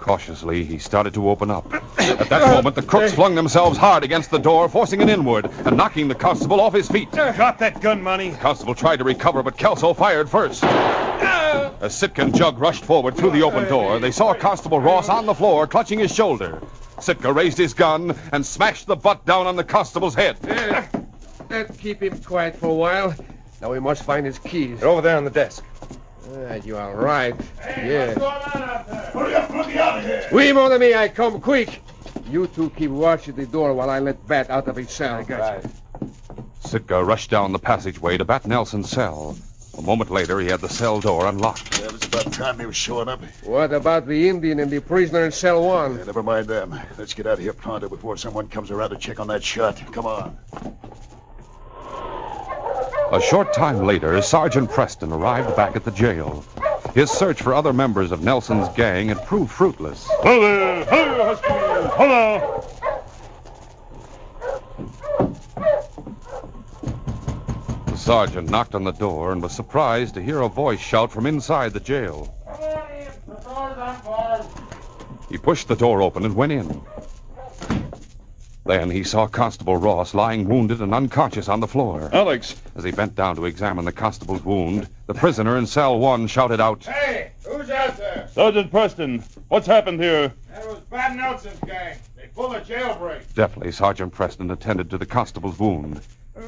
Cautiously, 0.00 0.64
he 0.64 0.78
started 0.78 1.14
to 1.14 1.30
open 1.30 1.48
up. 1.48 1.72
At 1.98 2.28
that 2.28 2.54
moment, 2.56 2.74
the 2.74 2.82
crooks 2.82 3.14
flung 3.14 3.36
themselves 3.36 3.78
hard 3.78 4.02
against 4.02 4.32
the 4.32 4.38
door, 4.38 4.68
forcing 4.68 5.00
it 5.00 5.08
inward 5.08 5.48
and 5.64 5.76
knocking 5.76 6.08
the 6.08 6.14
constable 6.16 6.60
off 6.60 6.74
his 6.74 6.88
feet. 6.88 7.12
Drop 7.12 7.58
that 7.58 7.80
gun, 7.80 8.02
Mountie. 8.02 8.32
The 8.32 8.38
constable 8.38 8.74
tried 8.74 8.96
to 8.96 9.04
recover, 9.04 9.44
but 9.44 9.56
Kelso 9.56 9.94
fired 9.94 10.28
first. 10.28 10.64
As 10.64 11.94
Sitka 11.94 12.30
Jug 12.30 12.58
rushed 12.58 12.84
forward 12.84 13.16
through 13.16 13.30
the 13.30 13.42
open 13.42 13.68
door, 13.68 14.00
they 14.00 14.10
saw 14.10 14.34
Constable 14.34 14.80
Ross 14.80 15.08
on 15.08 15.24
the 15.24 15.34
floor, 15.34 15.68
clutching 15.68 16.00
his 16.00 16.12
shoulder. 16.12 16.60
Sitka 16.98 17.32
raised 17.32 17.58
his 17.58 17.74
gun 17.74 18.16
and 18.32 18.44
smashed 18.44 18.88
the 18.88 18.96
butt 18.96 19.24
down 19.24 19.46
on 19.46 19.54
the 19.54 19.64
constable's 19.64 20.16
head. 20.16 20.36
Let's 21.48 21.76
keep 21.76 22.02
him 22.02 22.18
quiet 22.18 22.56
for 22.56 22.66
a 22.66 22.74
while. 22.74 23.14
Now 23.60 23.70
we 23.70 23.80
must 23.80 24.02
find 24.02 24.26
his 24.26 24.38
keys. 24.38 24.80
They're 24.80 24.88
over 24.88 25.00
there 25.00 25.16
on 25.16 25.24
the 25.24 25.30
desk. 25.30 25.64
Ah, 26.34 26.54
you 26.54 26.76
are 26.76 26.94
right. 26.94 27.34
yeah. 27.66 28.14
Hurry 28.14 29.34
up, 29.34 29.50
let 29.50 29.68
me 29.68 29.78
out 29.78 29.98
of 29.98 30.04
here. 30.04 30.28
Oui, 30.32 30.52
mon 30.52 30.72
ami, 30.72 30.94
I 30.94 31.08
come 31.08 31.40
quick. 31.40 31.82
You 32.28 32.48
two 32.48 32.70
keep 32.70 32.90
watch 32.90 33.28
at 33.28 33.36
the 33.36 33.46
door 33.46 33.72
while 33.74 33.88
I 33.88 34.00
let 34.00 34.26
Bat 34.26 34.50
out 34.50 34.68
of 34.68 34.76
his 34.76 34.90
cell. 34.90 35.16
I 35.16 35.22
got 35.22 35.62
you. 35.62 35.70
Sitka 36.60 37.02
rushed 37.02 37.30
down 37.30 37.52
the 37.52 37.58
passageway 37.58 38.18
to 38.18 38.24
Bat 38.24 38.46
Nelson's 38.46 38.90
cell. 38.90 39.36
A 39.78 39.82
moment 39.82 40.10
later, 40.10 40.40
he 40.40 40.48
had 40.48 40.60
the 40.60 40.68
cell 40.68 41.00
door 41.00 41.26
unlocked. 41.26 41.78
Well, 41.80 41.94
it's 41.94 42.06
about 42.06 42.32
time 42.32 42.58
he 42.58 42.66
was 42.66 42.76
showing 42.76 43.08
up. 43.08 43.22
What 43.44 43.72
about 43.72 44.06
the 44.06 44.28
Indian 44.28 44.58
and 44.58 44.70
the 44.70 44.80
prisoner 44.80 45.24
in 45.24 45.32
cell 45.32 45.62
one? 45.64 45.98
Yeah, 45.98 46.04
never 46.04 46.22
mind 46.22 46.48
them. 46.48 46.78
Let's 46.98 47.14
get 47.14 47.26
out 47.26 47.34
of 47.34 47.38
here 47.40 47.52
pronto 47.52 47.88
before 47.88 48.16
someone 48.16 48.48
comes 48.48 48.70
around 48.70 48.90
to 48.90 48.96
check 48.96 49.20
on 49.20 49.28
that 49.28 49.44
shot. 49.44 49.80
Come 49.92 50.06
on. 50.06 50.36
A 53.12 53.20
short 53.20 53.52
time 53.52 53.86
later, 53.86 54.20
Sergeant 54.20 54.68
Preston 54.68 55.12
arrived 55.12 55.54
back 55.54 55.76
at 55.76 55.84
the 55.84 55.92
jail. 55.92 56.44
His 56.92 57.08
search 57.08 57.40
for 57.40 57.54
other 57.54 57.72
members 57.72 58.10
of 58.10 58.24
Nelson's 58.24 58.68
gang 58.70 59.08
had 59.08 59.24
proved 59.24 59.50
fruitless. 59.52 60.08
Hello 60.08 60.40
there! 60.40 60.84
Hello, 60.86 61.24
Husky! 61.24 61.54
Hello! 61.96 62.62
The 67.86 67.96
sergeant 67.96 68.50
knocked 68.50 68.74
on 68.74 68.82
the 68.82 68.92
door 68.92 69.30
and 69.30 69.40
was 69.40 69.52
surprised 69.52 70.14
to 70.14 70.22
hear 70.22 70.40
a 70.40 70.48
voice 70.48 70.80
shout 70.80 71.12
from 71.12 71.26
inside 71.26 71.72
the 71.74 71.80
jail. 71.80 72.34
He 75.28 75.38
pushed 75.38 75.68
the 75.68 75.76
door 75.76 76.02
open 76.02 76.24
and 76.24 76.34
went 76.34 76.50
in. 76.50 76.82
Then 78.66 78.90
he 78.90 79.04
saw 79.04 79.28
Constable 79.28 79.76
Ross 79.76 80.12
lying 80.12 80.48
wounded 80.48 80.80
and 80.80 80.92
unconscious 80.92 81.48
on 81.48 81.60
the 81.60 81.68
floor. 81.68 82.10
Alex! 82.12 82.60
As 82.74 82.82
he 82.82 82.90
bent 82.90 83.14
down 83.14 83.36
to 83.36 83.44
examine 83.44 83.84
the 83.84 83.92
constable's 83.92 84.44
wound, 84.44 84.88
the 85.06 85.14
prisoner 85.14 85.56
in 85.56 85.66
cell 85.66 86.00
one 86.00 86.26
shouted 86.26 86.60
out, 86.60 86.84
Hey, 86.84 87.30
who's 87.46 87.70
out 87.70 87.96
there? 87.96 88.28
Sergeant 88.32 88.72
Preston, 88.72 89.22
what's 89.48 89.68
happened 89.68 90.02
here? 90.02 90.32
That 90.50 90.66
was 90.66 90.80
Bat 90.90 91.14
Nelson's 91.14 91.60
gang. 91.60 91.96
They 92.16 92.26
pulled 92.34 92.56
a 92.56 92.60
jailbreak. 92.60 93.32
Deftly, 93.34 93.70
Sergeant 93.70 94.12
Preston 94.12 94.50
attended 94.50 94.90
to 94.90 94.98
the 94.98 95.06
constable's 95.06 95.60
wound. 95.60 96.00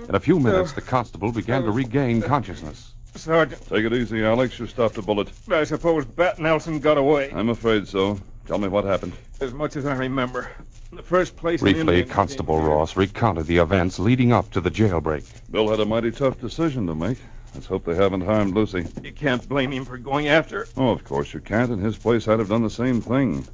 In 0.09 0.17
a 0.17 0.21
few 0.21 0.39
uh, 0.39 0.41
minutes, 0.41 0.73
the 0.73 0.81
constable 0.81 1.31
began 1.31 1.63
to 1.63 1.69
uh, 1.69 1.73
regain 1.73 2.21
consciousness. 2.21 2.95
Sergeant, 3.15 3.65
Take 3.69 3.85
it 3.85 3.93
easy, 3.93 4.25
Alex. 4.25 4.59
You 4.59 4.67
stopped 4.67 4.99
a 4.99 5.03
bullet. 5.03 5.31
I 5.51 5.63
suppose 5.63 6.05
Bat 6.05 6.41
Nelson 6.41 6.81
got 6.81 6.99
away. 6.99 7.31
I'm 7.33 7.49
afraid 7.49 7.87
so. 7.87 8.19
Tell 8.47 8.59
me 8.59 8.67
what 8.67 8.85
happened. 8.85 9.13
As 9.41 9.53
much 9.55 9.77
as 9.77 9.87
I 9.87 9.95
remember. 9.95 10.51
In 10.91 10.97
the 10.97 11.03
first 11.03 11.37
place, 11.37 11.61
Briefly, 11.61 11.81
Indian- 11.81 12.09
Constable 12.09 12.63
Ross 12.63 12.97
recounted 12.97 13.47
the 13.47 13.59
events 13.59 13.99
leading 13.99 14.33
up 14.33 14.51
to 14.53 14.61
the 14.61 14.71
jailbreak. 14.71 15.25
Bill 15.51 15.69
had 15.69 15.81
a 15.81 15.85
mighty 15.85 16.11
tough 16.11 16.41
decision 16.41 16.87
to 16.87 16.95
make. 16.95 17.19
Let's 17.55 17.67
hope 17.67 17.85
they 17.85 17.95
haven't 17.95 18.23
harmed 18.23 18.55
Lucy. 18.55 18.87
You 19.03 19.13
can't 19.13 19.47
blame 19.49 19.71
him 19.71 19.85
for 19.85 19.99
going 19.99 20.29
after 20.29 20.61
her. 20.61 20.67
Oh, 20.79 20.89
of 20.91 21.05
course 21.05 21.35
you 21.35 21.41
can't. 21.41 21.71
In 21.71 21.79
his 21.79 21.97
place, 21.99 22.27
I'd 22.27 22.39
have 22.39 22.49
done 22.49 22.63
the 22.63 22.71
same 22.71 23.03
thing. 23.03 23.47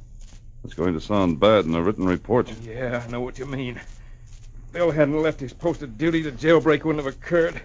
It's 0.63 0.73
going 0.73 0.93
to 0.93 1.01
sound 1.01 1.39
bad 1.39 1.65
in 1.65 1.75
a 1.75 1.81
written 1.81 2.05
report. 2.05 2.51
Yeah, 2.63 3.03
I 3.05 3.11
know 3.11 3.21
what 3.21 3.37
you 3.37 3.45
mean. 3.45 3.75
If 3.77 4.71
Bill 4.71 4.91
hadn't 4.91 5.21
left 5.21 5.39
his 5.39 5.53
post 5.53 5.81
of 5.83 5.97
duty, 5.97 6.21
the 6.21 6.31
jailbreak 6.31 6.85
wouldn't 6.85 7.03
have 7.03 7.13
occurred. 7.13 7.61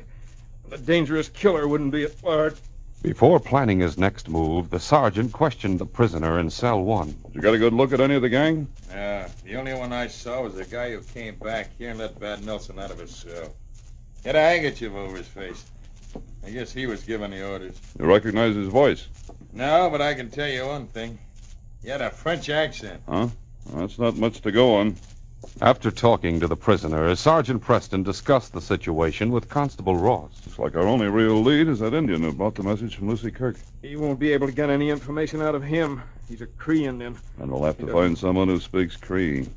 And 0.65 0.73
the 0.73 0.79
dangerous 0.79 1.29
killer 1.29 1.69
wouldn't 1.69 1.93
be 1.93 2.05
at 2.05 2.23
large. 2.25 2.57
Before 3.03 3.41
planning 3.41 3.81
his 3.81 3.97
next 3.97 4.29
move, 4.29 4.69
the 4.69 4.79
sergeant 4.79 5.33
questioned 5.33 5.79
the 5.79 5.87
prisoner 5.87 6.39
in 6.39 6.51
cell 6.51 6.83
one. 6.83 7.17
You 7.33 7.41
got 7.41 7.55
a 7.55 7.59
good 7.59 7.73
look 7.73 7.95
at 7.95 8.01
any 8.01 8.15
of 8.15 8.21
the 8.21 8.29
gang? 8.29 8.69
Yeah, 8.91 9.27
the 9.43 9.57
only 9.57 9.73
one 9.73 9.91
I 9.91 10.07
saw 10.07 10.43
was 10.43 10.55
the 10.55 10.67
guy 10.67 10.91
who 10.91 11.01
came 11.01 11.37
back 11.37 11.71
here 11.79 11.91
and 11.91 11.99
let 11.99 12.21
Bat 12.21 12.45
Nelson 12.45 12.79
out 12.79 12.91
of 12.91 12.99
his 12.99 13.15
cell. 13.15 13.55
He 14.23 14.29
had 14.29 14.37
a 14.37 14.41
handkerchief 14.41 14.93
over 14.93 15.17
his 15.17 15.27
face. 15.27 15.65
I 16.45 16.51
guess 16.51 16.73
he 16.73 16.87
was 16.87 17.03
giving 17.03 17.31
the 17.31 17.49
orders. 17.49 17.81
You 17.99 18.05
recognize 18.05 18.55
his 18.55 18.69
voice? 18.69 19.09
No, 19.55 19.89
but 19.89 20.03
I 20.03 20.13
can 20.13 20.29
tell 20.29 20.49
you 20.49 20.67
one 20.67 20.87
thing. 20.89 21.19
He 21.83 21.89
had 21.89 22.03
a 22.03 22.11
French 22.11 22.51
accent. 22.51 23.01
Huh? 23.09 23.29
Well, 23.71 23.81
that's 23.81 23.99
not 23.99 24.19
much 24.19 24.43
to 24.43 24.53
go 24.53 24.77
on. 24.77 24.97
After 25.63 25.91
talking 25.91 26.41
to 26.41 26.47
the 26.47 26.57
prisoner, 26.57 27.15
Sergeant 27.15 27.63
Preston 27.63 28.03
discussed 28.03 28.53
the 28.53 28.61
situation 28.61 29.31
with 29.31 29.49
Constable 29.49 29.97
Ross. 29.97 30.31
Looks 30.47 30.59
like 30.59 30.75
our 30.75 30.87
only 30.87 31.09
real 31.09 31.43
lead 31.43 31.69
is 31.69 31.81
that 31.81 31.93
Indian 31.95 32.23
who 32.23 32.33
brought 32.33 32.55
the 32.55 32.63
message 32.63 32.97
from 32.97 33.09
Lucy 33.09 33.31
Kirk. 33.31 33.57
He 33.83 33.97
won't 33.97 34.19
be 34.19 34.33
able 34.33 34.47
to 34.47 34.53
get 34.53 34.71
any 34.71 34.91
information 34.91 35.43
out 35.43 35.55
of 35.55 35.63
him. 35.63 36.03
He's 36.29 36.41
a 36.41 36.47
Cree 36.47 36.85
Indian. 36.85 37.17
And 37.39 37.51
we'll 37.51 37.65
have 37.65 37.79
to 37.79 37.87
He 37.87 37.93
find 37.93 38.17
someone 38.17 38.49
who 38.49 38.61
speaks 38.61 38.97
Cree 38.97 39.49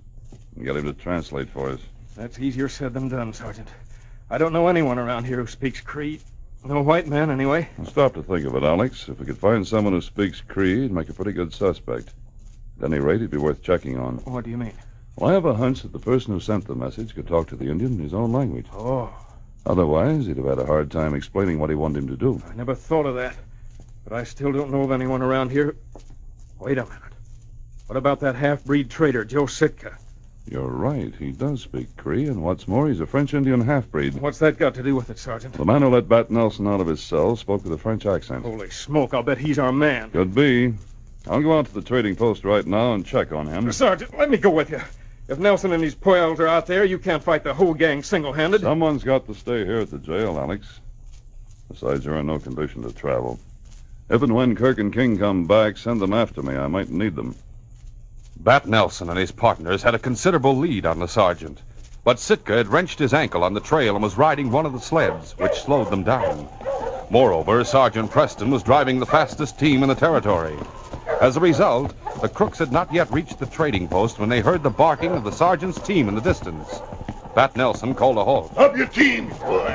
and 0.55 0.65
get 0.65 0.75
him 0.75 0.85
to 0.85 0.93
translate 0.93 1.49
for 1.49 1.69
us. 1.69 1.79
That's 2.15 2.39
easier 2.39 2.69
said 2.69 2.93
than 2.93 3.09
done, 3.09 3.33
Sergeant. 3.33 3.69
I 4.29 4.37
don't 4.37 4.53
know 4.53 4.67
anyone 4.67 4.99
around 4.99 5.25
here 5.25 5.37
who 5.37 5.47
speaks 5.47 5.81
Cree. 5.81 6.19
No 6.65 6.81
white 6.81 7.07
man, 7.07 7.29
anyway. 7.29 7.67
Stop 7.85 8.13
to 8.13 8.23
think 8.23 8.45
of 8.45 8.55
it, 8.55 8.63
Alex. 8.63 9.09
If 9.09 9.19
we 9.19 9.25
could 9.25 9.37
find 9.37 9.67
someone 9.67 9.93
who 9.93 10.01
speaks 10.01 10.41
Cree, 10.41 10.79
it'd 10.79 10.91
make 10.91 11.09
a 11.09 11.13
pretty 11.13 11.33
good 11.33 11.53
suspect. 11.53 12.13
At 12.79 12.85
any 12.85 12.99
rate, 12.99 13.21
he'd 13.21 13.29
be 13.29 13.37
worth 13.37 13.61
checking 13.61 13.97
on. 13.97 14.17
What 14.19 14.45
do 14.45 14.49
you 14.49 14.57
mean? 14.57 14.73
Well, 15.15 15.29
I 15.29 15.33
have 15.33 15.45
a 15.45 15.53
hunch 15.53 15.83
that 15.83 15.91
the 15.93 15.99
person 15.99 16.33
who 16.33 16.39
sent 16.39 16.65
the 16.65 16.75
message 16.75 17.13
could 17.13 17.27
talk 17.27 17.47
to 17.49 17.55
the 17.55 17.69
Indian 17.69 17.93
in 17.93 17.99
his 17.99 18.13
own 18.13 18.31
language. 18.33 18.65
Oh, 18.73 19.13
Otherwise, 19.65 20.25
he'd 20.25 20.37
have 20.37 20.45
had 20.45 20.59
a 20.59 20.65
hard 20.65 20.91
time 20.91 21.13
explaining 21.13 21.59
what 21.59 21.69
he 21.69 21.75
wanted 21.75 21.99
him 21.99 22.07
to 22.09 22.17
do. 22.17 22.41
I 22.49 22.53
never 22.55 22.75
thought 22.75 23.05
of 23.05 23.15
that. 23.15 23.35
But 24.03 24.13
I 24.13 24.23
still 24.25 24.51
don't 24.51 24.71
know 24.71 24.81
of 24.81 24.91
anyone 24.91 25.21
around 25.21 25.51
here. 25.51 25.75
Wait 26.59 26.77
a 26.77 26.83
minute. 26.83 26.99
What 27.87 27.95
about 27.95 28.19
that 28.21 28.35
half-breed 28.35 28.89
trader, 28.89 29.23
Joe 29.23 29.45
Sitka? 29.45 29.97
You're 30.49 30.67
right. 30.67 31.13
He 31.15 31.31
does 31.31 31.61
speak 31.61 31.95
Cree, 31.95 32.27
and 32.27 32.43
what's 32.43 32.67
more, 32.67 32.89
he's 32.89 32.99
a 32.99 33.05
French 33.05 33.33
Indian 33.33 33.61
half-breed. 33.61 34.15
What's 34.15 34.39
that 34.39 34.57
got 34.57 34.73
to 34.75 34.83
do 34.83 34.95
with 34.95 35.09
it, 35.09 35.17
Sergeant? 35.19 35.53
The 35.53 35.63
man 35.63 35.81
who 35.83 35.89
let 35.89 36.09
Bat 36.09 36.31
Nelson 36.31 36.67
out 36.67 36.81
of 36.81 36.87
his 36.87 37.01
cell 37.01 37.37
spoke 37.37 37.63
with 37.63 37.71
a 37.71 37.77
French 37.77 38.05
accent. 38.05 38.43
Holy 38.43 38.69
smoke, 38.69 39.13
I'll 39.13 39.23
bet 39.23 39.37
he's 39.37 39.59
our 39.59 39.71
man. 39.71 40.09
Could 40.09 40.35
be. 40.35 40.73
I'll 41.27 41.41
go 41.41 41.57
out 41.57 41.67
to 41.67 41.73
the 41.73 41.81
trading 41.81 42.17
post 42.17 42.43
right 42.43 42.65
now 42.65 42.93
and 42.93 43.05
check 43.05 43.31
on 43.31 43.47
him. 43.47 43.71
Sergeant, 43.71 44.17
let 44.17 44.29
me 44.29 44.35
go 44.37 44.49
with 44.49 44.69
you. 44.71 44.81
If 45.33 45.39
Nelson 45.39 45.71
and 45.71 45.83
his 45.83 45.95
pals 45.95 46.39
are 46.39 46.47
out 46.47 46.67
there, 46.67 46.85
you 46.85 46.99
can't 46.99 47.23
fight 47.23 47.43
the 47.43 47.55
whole 47.55 47.73
gang 47.73 48.03
single-handed. 48.03 48.61
Someone's 48.61 49.03
got 49.03 49.25
to 49.25 49.33
stay 49.33 49.65
here 49.65 49.79
at 49.79 49.89
the 49.89 49.97
jail, 49.97 50.37
Alex. 50.37 50.79
Besides, 51.71 52.05
you're 52.05 52.17
in 52.17 52.27
no 52.27 52.37
condition 52.37 52.83
to 52.83 52.91
travel. 52.91 53.39
If 54.11 54.21
and 54.21 54.35
when 54.35 54.55
Kirk 54.55 54.77
and 54.77 54.93
King 54.93 55.17
come 55.17 55.47
back, 55.47 55.77
send 55.77 56.01
them 56.01 56.13
after 56.13 56.43
me. 56.43 56.55
I 56.55 56.67
might 56.67 56.91
need 56.91 57.15
them. 57.15 57.33
Bat 58.41 58.67
Nelson 58.67 59.09
and 59.09 59.17
his 59.17 59.31
partners 59.31 59.81
had 59.81 59.95
a 59.95 59.99
considerable 59.99 60.55
lead 60.55 60.85
on 60.85 60.99
the 60.99 61.07
sergeant. 61.07 61.63
But 62.03 62.19
Sitka 62.19 62.55
had 62.55 62.67
wrenched 62.67 62.99
his 62.99 63.15
ankle 63.15 63.43
on 63.43 63.55
the 63.55 63.59
trail 63.59 63.95
and 63.95 64.03
was 64.03 64.19
riding 64.19 64.51
one 64.51 64.67
of 64.67 64.73
the 64.73 64.79
sleds, 64.79 65.35
which 65.39 65.61
slowed 65.61 65.89
them 65.89 66.03
down. 66.03 66.47
Moreover, 67.09 67.63
Sergeant 67.63 68.11
Preston 68.11 68.51
was 68.51 68.61
driving 68.61 68.99
the 68.99 69.07
fastest 69.07 69.57
team 69.57 69.81
in 69.81 69.89
the 69.89 69.95
territory. 69.95 70.59
As 71.23 71.37
a 71.37 71.39
result, 71.39 71.93
the 72.21 72.27
crooks 72.27 72.59
had 72.59 72.73
not 72.73 72.93
yet 72.93 73.09
reached 73.09 73.39
the 73.39 73.45
trading 73.45 73.87
post 73.87 74.19
when 74.19 74.27
they 74.27 74.41
heard 74.41 74.61
the 74.61 74.69
barking 74.69 75.13
of 75.13 75.23
the 75.23 75.31
sergeant's 75.31 75.79
team 75.79 76.09
in 76.09 76.15
the 76.15 76.21
distance. 76.21 76.81
Bat 77.33 77.55
Nelson 77.55 77.95
called 77.95 78.17
a 78.17 78.25
halt. 78.25 78.51
Up 78.57 78.75
your 78.75 78.87
team, 78.87 79.29
boy. 79.29 79.71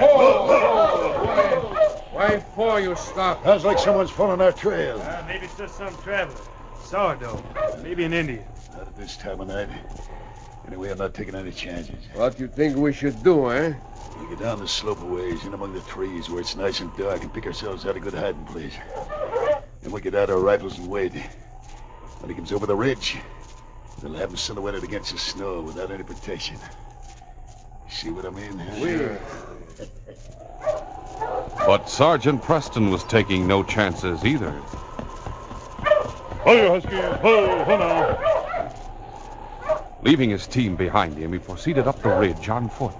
Why 2.12 2.44
for 2.54 2.80
you 2.80 2.94
stop? 2.96 3.42
Sounds 3.44 3.64
like 3.64 3.78
someone's 3.78 4.10
following 4.10 4.42
our 4.42 4.52
trail. 4.52 5.00
Uh, 5.00 5.24
maybe 5.26 5.46
it's 5.46 5.56
just 5.56 5.78
some 5.78 5.96
traveler. 6.02 6.36
Sourdough. 6.82 7.42
Maybe 7.82 8.04
an 8.04 8.12
Indian. 8.12 8.44
Not 8.74 8.88
at 8.88 8.96
this 8.98 9.16
time 9.16 9.40
of 9.40 9.48
night. 9.48 9.70
Anyway, 10.66 10.90
I'm 10.90 10.98
not 10.98 11.14
taking 11.14 11.34
any 11.34 11.52
chances. 11.52 11.94
What 12.12 12.36
do 12.36 12.42
you 12.42 12.48
think 12.50 12.76
we 12.76 12.92
should 12.92 13.22
do, 13.22 13.50
eh? 13.52 13.72
We 14.20 14.28
get 14.28 14.40
down 14.40 14.58
the 14.58 14.68
slope 14.68 15.00
a 15.00 15.06
ways, 15.06 15.46
in 15.46 15.54
among 15.54 15.72
the 15.72 15.80
trees 15.80 16.28
where 16.28 16.40
it's 16.40 16.56
nice 16.56 16.80
and 16.80 16.94
dark, 16.98 17.22
and 17.22 17.32
pick 17.32 17.46
ourselves 17.46 17.86
out 17.86 17.96
a 17.96 18.00
good 18.00 18.12
hiding 18.12 18.44
place. 18.44 18.74
Then 19.82 19.92
we 19.92 20.00
get 20.00 20.14
out 20.14 20.30
our 20.30 20.38
rifles 20.38 20.78
and 20.78 20.90
wait. 20.90 21.12
When 22.20 22.28
he 22.28 22.34
comes 22.34 22.52
over 22.52 22.66
the 22.66 22.74
ridge, 22.74 23.16
they'll 24.02 24.14
have 24.14 24.30
him 24.30 24.36
silhouetted 24.36 24.82
against 24.84 25.12
the 25.12 25.18
snow 25.18 25.60
without 25.60 25.90
any 25.90 26.02
protection. 26.02 26.56
See 27.88 28.10
what 28.10 28.26
I 28.26 28.30
mean? 28.30 28.60
But 31.66 31.88
Sergeant 31.88 32.42
Preston 32.42 32.90
was 32.90 33.04
taking 33.04 33.46
no 33.46 33.62
chances 33.62 34.24
either. 34.24 34.50
Hi, 36.44 36.66
Husky. 36.68 36.96
Ho, 36.96 37.64
ho 37.64 37.76
now. 37.76 38.28
Leaving 40.02 40.30
his 40.30 40.46
team 40.46 40.76
behind 40.76 41.16
him, 41.16 41.32
he 41.32 41.38
proceeded 41.38 41.86
up 41.86 42.02
the 42.02 42.08
ridge 42.08 42.48
on 42.48 42.68
foot. 42.68 42.94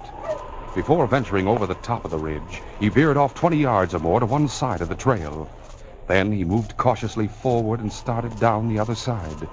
Before 0.75 1.07
venturing 1.07 1.47
over 1.47 1.65
the 1.65 1.75
top 1.75 2.05
of 2.05 2.11
the 2.11 2.17
ridge, 2.17 2.61
he 2.79 2.89
veered 2.89 3.17
off 3.17 3.33
20 3.33 3.57
yards 3.57 3.93
or 3.95 3.99
more 3.99 4.19
to 4.19 4.25
one 4.25 4.47
side 4.47 4.81
of 4.81 4.89
the 4.89 4.95
trail. 4.95 5.49
Then 6.09 6.31
he 6.31 6.43
moved 6.43 6.75
cautiously 6.75 7.27
forward 7.27 7.81
and 7.81 7.93
started 7.93 8.39
down 8.39 8.67
the 8.67 8.79
other 8.79 8.95
side, 8.95 9.47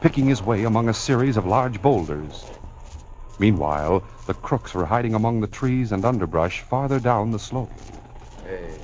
picking 0.00 0.26
his 0.26 0.42
way 0.42 0.64
among 0.64 0.88
a 0.88 0.92
series 0.92 1.36
of 1.36 1.46
large 1.46 1.80
boulders. 1.80 2.46
Meanwhile, 3.38 4.02
the 4.26 4.34
crooks 4.34 4.74
were 4.74 4.84
hiding 4.84 5.14
among 5.14 5.40
the 5.40 5.46
trees 5.46 5.92
and 5.92 6.04
underbrush 6.04 6.62
farther 6.62 6.98
down 6.98 7.30
the 7.30 7.38
slope. 7.38 7.70
Hey, 8.44 8.74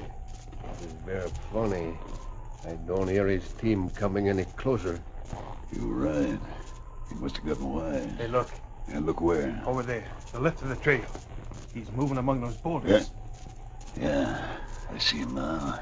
this 0.79 0.87
is 0.87 0.93
very 1.05 1.29
funny. 1.53 1.99
I 2.65 2.75
don't 2.87 3.09
hear 3.09 3.27
his 3.27 3.49
team 3.55 3.91
coming 3.91 4.29
any 4.29 4.45
closer. 4.57 5.01
You're 5.73 5.95
right. 5.95 6.39
He 7.09 7.17
must 7.17 7.39
have 7.39 7.47
gotten 7.47 7.75
wise. 7.75 8.09
Hey, 8.19 8.29
look. 8.29 8.51
And 8.87 9.05
look 9.05 9.21
where? 9.21 9.61
Over 9.67 9.83
there. 9.83 10.05
The 10.31 10.39
left 10.39 10.62
of 10.62 10.69
the 10.69 10.77
trail. 10.77 11.05
He's 11.75 11.91
moving 11.91 12.19
among 12.19 12.41
those 12.41 12.57
boulders. 12.59 13.11
Yeah, 14.01 14.47
I 14.95 14.99
see 14.99 15.19
him 15.19 15.35
now. 15.35 15.81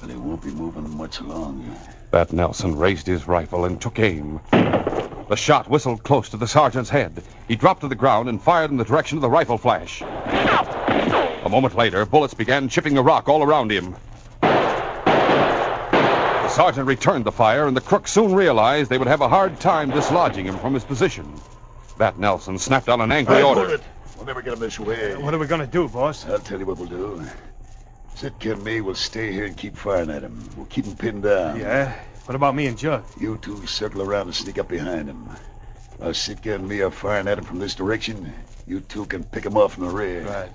But 0.00 0.10
he 0.10 0.16
won't 0.16 0.42
be 0.42 0.50
moving 0.50 0.96
much 0.96 1.20
longer. 1.20 1.70
Bat 2.10 2.32
Nelson 2.32 2.76
raised 2.76 3.06
his 3.06 3.28
rifle 3.28 3.66
and 3.66 3.80
took 3.80 3.98
aim. 3.98 4.40
The 4.50 5.36
shot 5.36 5.68
whistled 5.68 6.02
close 6.02 6.28
to 6.30 6.36
the 6.36 6.48
sergeant's 6.48 6.90
head. 6.90 7.22
He 7.46 7.54
dropped 7.54 7.82
to 7.82 7.88
the 7.88 7.94
ground 7.94 8.28
and 8.28 8.42
fired 8.42 8.70
in 8.70 8.76
the 8.76 8.84
direction 8.84 9.18
of 9.18 9.22
the 9.22 9.30
rifle 9.30 9.58
flash. 9.58 10.02
A 10.02 11.48
moment 11.48 11.74
later, 11.76 12.04
bullets 12.06 12.34
began 12.34 12.68
chipping 12.68 12.94
the 12.94 13.02
rock 13.02 13.28
all 13.28 13.42
around 13.42 13.70
him. 13.70 13.94
The 16.40 16.48
sergeant 16.48 16.86
returned 16.86 17.24
the 17.24 17.32
fire, 17.32 17.68
and 17.68 17.76
the 17.76 17.80
crooks 17.80 18.10
soon 18.10 18.34
realized 18.34 18.90
they 18.90 18.98
would 18.98 19.06
have 19.06 19.20
a 19.20 19.28
hard 19.28 19.60
time 19.60 19.90
dislodging 19.90 20.46
him 20.46 20.58
from 20.58 20.74
his 20.74 20.82
position. 20.84 21.32
Bat 21.96 22.18
Nelson 22.18 22.58
snapped 22.58 22.88
out 22.88 23.00
an 23.00 23.12
angry 23.12 23.36
Right, 23.36 23.44
order. 23.44 23.66
bullet. 23.66 23.82
We'll 24.16 24.26
never 24.26 24.42
get 24.42 24.54
him 24.54 24.58
this 24.60 24.80
way. 24.80 25.14
What 25.16 25.32
are 25.32 25.38
we 25.38 25.46
going 25.46 25.60
to 25.60 25.66
do, 25.66 25.88
boss? 25.88 26.26
I'll 26.26 26.38
tell 26.40 26.58
you 26.58 26.66
what 26.66 26.78
we'll 26.78 26.88
do. 26.88 27.22
Sitka 28.20 28.52
and 28.52 28.62
me 28.62 28.82
will 28.82 28.94
stay 28.94 29.32
here 29.32 29.46
and 29.46 29.56
keep 29.56 29.74
firing 29.74 30.10
at 30.10 30.22
him. 30.22 30.38
We'll 30.54 30.66
keep 30.66 30.84
him 30.84 30.94
pinned 30.94 31.22
down. 31.22 31.58
Yeah? 31.58 31.98
What 32.26 32.34
about 32.34 32.54
me 32.54 32.66
and 32.66 32.76
Jug? 32.76 33.02
You 33.18 33.38
two 33.38 33.66
circle 33.66 34.02
around 34.02 34.26
and 34.26 34.34
sneak 34.34 34.58
up 34.58 34.68
behind 34.68 35.08
him. 35.08 35.26
Uh, 35.30 35.36
While 35.96 36.12
Sitka 36.12 36.54
and 36.54 36.68
me 36.68 36.82
are 36.82 36.90
firing 36.90 37.28
at 37.28 37.38
him 37.38 37.44
from 37.44 37.60
this 37.60 37.74
direction, 37.74 38.30
you 38.66 38.80
two 38.80 39.06
can 39.06 39.24
pick 39.24 39.46
him 39.46 39.56
off 39.56 39.72
from 39.72 39.86
the 39.86 39.90
rear. 39.94 40.26
Right. 40.26 40.52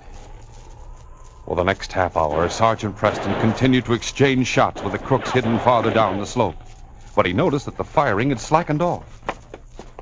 For 1.44 1.56
the 1.56 1.64
next 1.64 1.90
half 1.90 2.16
hour, 2.16 2.48
Sergeant 2.48 2.94
Preston 2.94 3.34
continued 3.40 3.84
to 3.86 3.94
exchange 3.94 4.46
shots 4.46 4.80
with 4.80 4.92
the 4.92 4.98
crooks 5.00 5.32
hidden 5.32 5.58
farther 5.58 5.92
down 5.92 6.20
the 6.20 6.24
slope. 6.24 6.62
But 7.16 7.26
he 7.26 7.32
noticed 7.32 7.66
that 7.66 7.76
the 7.76 7.82
firing 7.82 8.28
had 8.28 8.38
slackened 8.38 8.80
off. 8.80 9.22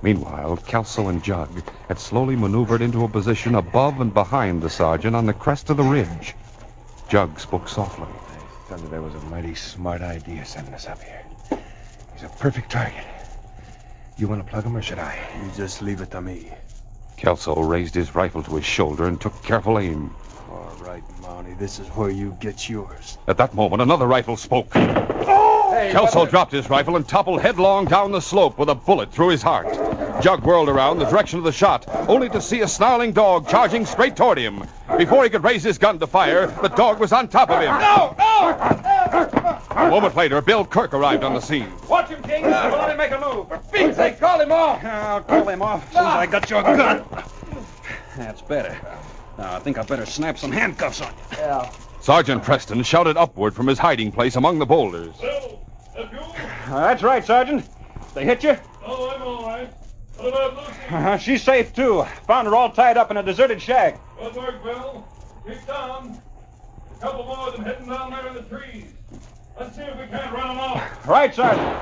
Meanwhile, 0.03 0.59
Kelso 0.67 1.09
and 1.09 1.25
Jug 1.25 1.49
had 1.89 1.99
slowly 1.99 2.37
maneuvered 2.37 2.83
into 2.83 3.05
a 3.05 3.09
position 3.09 3.55
above 3.55 4.03
and 4.03 4.13
behind 4.13 4.61
the 4.61 4.69
sergeant 4.69 5.17
on 5.17 5.25
the 5.25 5.33
crest 5.33 5.71
of 5.71 5.79
the 5.79 5.83
ridge. 5.83 6.35
Jug 7.09 7.39
spoke 7.39 7.69
softly. 7.69 8.09
Tell 8.69 8.81
you 8.81 8.89
that 8.89 9.03
was 9.03 9.15
a 9.15 9.21
mighty 9.21 9.55
smart 9.55 10.03
idea 10.03 10.45
sending 10.45 10.75
us 10.75 10.89
up 10.89 11.03
here. 11.03 11.23
He's 12.13 12.23
a 12.25 12.29
perfect 12.31 12.71
target. 12.71 13.05
You 14.17 14.29
want 14.29 14.45
to 14.45 14.51
plug 14.51 14.65
him 14.65 14.77
or 14.77 14.83
should 14.83 14.99
I? 14.99 15.19
You 15.35 15.51
just 15.51 15.83
leave 15.83 16.01
it 16.01 16.11
to 16.13 16.23
me. 16.23 16.51
Kelso 17.17 17.61
raised 17.61 17.95
his 17.95 18.15
rifle 18.15 18.43
to 18.45 18.57
his 18.57 18.65
shoulder 18.65 19.07
and 19.07 19.21
took 19.21 19.43
careful 19.43 19.79
aim. 19.79 20.17
All 20.85 20.91
right, 20.91 21.05
Mountie, 21.23 21.59
this 21.59 21.79
is 21.79 21.89
where 21.89 22.11
you 22.11 22.37
get 22.41 22.69
yours. 22.69 23.17
At 23.27 23.39
that 23.39 23.55
moment, 23.55 23.81
another 23.81 24.07
rifle 24.07 24.37
spoke. 24.37 24.71
Kelso 24.71 26.27
dropped 26.27 26.53
his 26.53 26.69
rifle 26.69 26.97
and 26.97 27.09
toppled 27.09 27.41
headlong 27.41 27.87
down 27.87 28.13
the 28.13 28.21
slope 28.21 28.59
with 28.59 28.69
a 28.69 28.75
bullet 28.75 29.11
through 29.11 29.29
his 29.29 29.41
heart. 29.41 29.73
Jug 30.23 30.45
whirled 30.45 30.69
around 30.69 30.99
the 30.99 31.07
direction 31.07 31.39
of 31.39 31.45
the 31.47 31.53
shot, 31.53 31.87
only 32.07 32.29
to 32.29 32.41
see 32.41 32.61
a 32.61 32.69
snarling 32.69 33.13
dog 33.13 33.49
charging 33.49 33.87
straight 33.87 34.15
toward 34.15 34.37
him. 34.37 34.63
Before 34.99 35.25
he 35.25 35.31
could 35.31 35.43
raise 35.43 35.63
his 35.63 35.79
gun 35.79 35.99
to 36.01 36.07
fire, 36.07 36.49
the 36.49 36.69
dog 36.69 37.01
was 37.01 37.15
on 37.15 37.29
top 37.29 37.49
of 37.49 37.63
him. 37.63 37.73
No, 37.81 38.15
no! 38.19 39.55
A 39.71 39.89
moment 39.89 40.15
later, 40.15 40.43
Bill 40.43 40.67
Kirk 40.67 40.93
arrived 40.93 41.25
on 41.25 41.33
the 41.33 41.41
scene. 41.41 41.73
Watch 41.89 42.11
him, 42.11 42.23
King. 42.23 42.43
Don't 42.43 42.73
let 42.73 42.91
him 42.91 42.99
make 42.99 43.11
a 43.11 43.19
move. 43.19 43.49
For 43.49 43.59
Pete's 43.73 43.97
sake, 43.97 44.21
call 44.21 44.39
him 44.39 44.53
off. 44.53 44.85
I'll 44.85 45.23
call 45.23 45.49
him 45.49 45.63
off 45.63 45.87
as 45.87 45.93
soon 45.95 46.03
as 46.03 46.15
I 46.15 46.27
got 46.27 46.51
your 46.51 46.63
gun. 46.63 47.05
That's 48.19 48.43
better. 48.43 48.79
Now, 49.39 49.57
I 49.57 49.59
think 49.59 49.79
I 49.79 49.83
better 49.83 50.07
snap 50.07 50.39
some 50.39 50.53
handcuffs 50.53 51.01
on 51.01 51.13
you. 51.13 51.39
Yeah. 51.39 51.71
Sergeant 52.01 52.43
Preston 52.43 52.83
shouted 52.83 53.17
upward 53.17 53.55
from 53.55 53.67
his 53.67 53.79
hiding 53.79 54.13
place 54.13 54.37
among 54.37 54.59
the 54.59 54.67
boulders. 54.67 55.15
that's 56.69 57.03
right, 57.03 57.25
Sergeant. 57.25 57.69
They 58.15 58.25
hit 58.25 58.45
you? 58.45 58.57
Oh, 58.85 59.11
I'm 59.11 59.23
all 59.23 59.47
right. 59.47 59.73
What 60.19 60.29
about 60.29 60.57
Lucy? 60.57 60.79
Uh, 60.91 61.19
she's 61.19 61.43
safe, 61.43 61.73
too. 61.75 62.05
Found 62.27 62.47
her 62.47 62.55
all 62.55 62.71
tied 62.71 62.97
up 62.97 63.11
in 63.11 63.17
a 63.17 63.23
deserted 63.23 63.61
shack. 63.61 63.99
Good 64.19 64.35
work, 64.37 64.63
Bill. 64.63 65.09
Keep 65.47 65.67
down. 65.67 66.21
A 66.97 67.01
couple 67.01 67.25
more 67.25 67.49
of 67.49 67.57
them 67.57 67.65
hidden 67.65 67.89
down 67.89 68.11
there 68.11 68.27
in 68.29 68.35
the 68.35 68.43
trees. 68.43 68.93
Let's 69.59 69.75
see 69.75 69.83
if 69.83 69.99
we 69.99 70.07
can't 70.07 70.33
run 70.33 70.49
them 70.49 70.59
off. 70.59 71.09
Right, 71.09 71.35
Sergeant. 71.35 71.79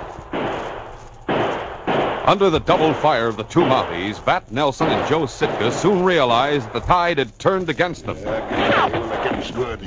Under 2.24 2.50
the 2.50 2.60
double 2.60 2.94
fire 2.94 3.26
of 3.26 3.36
the 3.36 3.42
two 3.42 3.60
Mounties, 3.60 4.24
Bat 4.24 4.52
Nelson 4.52 4.86
and 4.86 5.08
Joe 5.08 5.26
Sitka 5.26 5.72
soon 5.72 6.04
realized 6.04 6.72
the 6.72 6.78
tide 6.78 7.18
had 7.18 7.36
turned 7.40 7.68
against 7.68 8.06
them. 8.06 8.16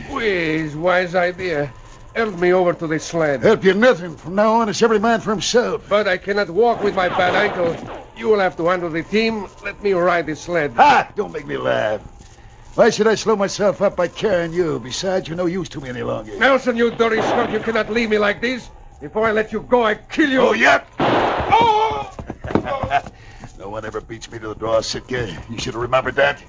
Please, 0.09 0.75
wise 0.75 1.15
idea. 1.15 1.71
Help 2.13 2.37
me 2.37 2.51
over 2.51 2.73
to 2.73 2.87
the 2.87 2.99
sled. 2.99 3.41
Help 3.41 3.63
you 3.63 3.73
nothing. 3.73 4.17
From 4.17 4.35
now 4.35 4.53
on, 4.55 4.67
it's 4.67 4.81
every 4.81 4.99
man 4.99 5.21
for 5.21 5.31
himself. 5.31 5.87
But 5.87 6.09
I 6.09 6.17
cannot 6.17 6.49
walk 6.49 6.83
with 6.83 6.93
my 6.93 7.07
bad 7.07 7.35
ankle. 7.35 7.73
You 8.17 8.27
will 8.27 8.39
have 8.39 8.57
to 8.57 8.65
handle 8.65 8.89
the 8.89 9.03
team. 9.03 9.47
Let 9.63 9.81
me 9.81 9.93
ride 9.93 10.25
the 10.25 10.35
sled. 10.35 10.73
Ha! 10.73 11.11
Don't 11.15 11.31
make 11.31 11.47
me 11.47 11.55
laugh. 11.55 12.01
Why 12.75 12.89
should 12.89 13.07
I 13.07 13.15
slow 13.15 13.37
myself 13.37 13.81
up 13.81 13.95
by 13.95 14.09
carrying 14.09 14.51
you? 14.51 14.81
Besides, 14.81 15.29
you're 15.29 15.37
no 15.37 15.45
use 15.45 15.69
to 15.69 15.79
me 15.79 15.87
any 15.87 16.03
longer. 16.03 16.37
Nelson, 16.37 16.75
you 16.75 16.91
dirty 16.91 17.21
skunk, 17.21 17.51
you 17.51 17.59
cannot 17.59 17.89
leave 17.89 18.09
me 18.09 18.17
like 18.17 18.41
this. 18.41 18.69
Before 18.99 19.25
I 19.25 19.31
let 19.31 19.53
you 19.53 19.61
go, 19.61 19.85
I 19.85 19.95
kill 19.95 20.29
you. 20.29 20.41
Oh, 20.41 20.53
yep. 20.53 20.85
no 23.57 23.69
one 23.69 23.85
ever 23.85 24.01
beats 24.01 24.31
me 24.31 24.39
to 24.39 24.49
the 24.49 24.55
draw, 24.55 24.81
Sitka. 24.81 25.27
You 25.49 25.57
should 25.57 25.73
have 25.73 25.81
remembered 25.81 26.15
that. 26.15 26.41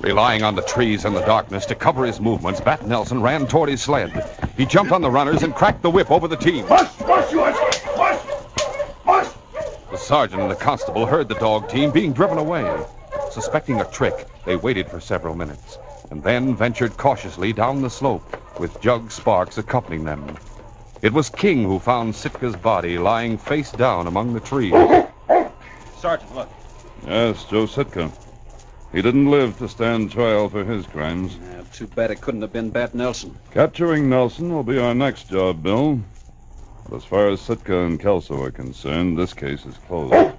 Relying 0.00 0.42
on 0.42 0.56
the 0.56 0.62
trees 0.62 1.04
and 1.04 1.14
the 1.14 1.24
darkness 1.24 1.66
to 1.66 1.74
cover 1.74 2.04
his 2.04 2.20
movements, 2.20 2.60
Bat 2.60 2.86
Nelson 2.86 3.22
ran 3.22 3.46
toward 3.46 3.68
his 3.68 3.82
sled. 3.82 4.10
He 4.56 4.66
jumped 4.66 4.92
on 4.92 5.02
the 5.02 5.10
runners 5.10 5.42
and 5.42 5.54
cracked 5.54 5.82
the 5.82 5.90
whip 5.90 6.10
over 6.10 6.26
the 6.26 6.36
team. 6.36 6.66
Mush, 6.68 7.00
mush, 7.00 7.32
you 7.32 7.38
mush, 7.38 8.24
mush. 9.06 9.28
The 9.90 9.98
sergeant 9.98 10.42
and 10.42 10.50
the 10.50 10.56
constable 10.56 11.06
heard 11.06 11.28
the 11.28 11.34
dog 11.36 11.68
team 11.68 11.90
being 11.90 12.12
driven 12.12 12.38
away. 12.38 12.84
Suspecting 13.30 13.80
a 13.80 13.84
trick, 13.84 14.26
they 14.44 14.56
waited 14.56 14.88
for 14.88 15.00
several 15.00 15.34
minutes 15.34 15.78
and 16.12 16.22
then 16.22 16.54
ventured 16.54 16.94
cautiously 16.98 17.54
down 17.54 17.80
the 17.80 17.88
slope, 17.88 18.22
with 18.58 18.78
Jug 18.82 19.10
Sparks 19.10 19.56
accompanying 19.56 20.04
them. 20.04 20.36
It 21.02 21.12
was 21.12 21.28
King 21.30 21.64
who 21.64 21.80
found 21.80 22.14
Sitka's 22.14 22.54
body 22.54 22.96
lying 22.96 23.36
face 23.36 23.72
down 23.72 24.06
among 24.06 24.34
the 24.34 24.40
trees. 24.40 24.72
Sergeant, 25.96 26.32
look. 26.32 26.48
Yes, 27.04 27.42
Joe 27.42 27.66
Sitka. 27.66 28.12
He 28.92 29.02
didn't 29.02 29.28
live 29.28 29.58
to 29.58 29.68
stand 29.68 30.12
trial 30.12 30.48
for 30.48 30.62
his 30.62 30.86
crimes. 30.86 31.36
Yeah, 31.42 31.62
too 31.72 31.88
bad 31.88 32.12
it 32.12 32.20
couldn't 32.20 32.42
have 32.42 32.52
been 32.52 32.70
Bat 32.70 32.94
Nelson. 32.94 33.36
Capturing 33.50 34.08
Nelson 34.08 34.54
will 34.54 34.62
be 34.62 34.78
our 34.78 34.94
next 34.94 35.28
job, 35.28 35.64
Bill. 35.64 35.98
But 36.88 36.98
as 36.98 37.04
far 37.04 37.30
as 37.30 37.40
Sitka 37.40 37.80
and 37.80 37.98
Kelso 37.98 38.40
are 38.40 38.52
concerned, 38.52 39.18
this 39.18 39.34
case 39.34 39.66
is 39.66 39.78
closed. 39.88 40.36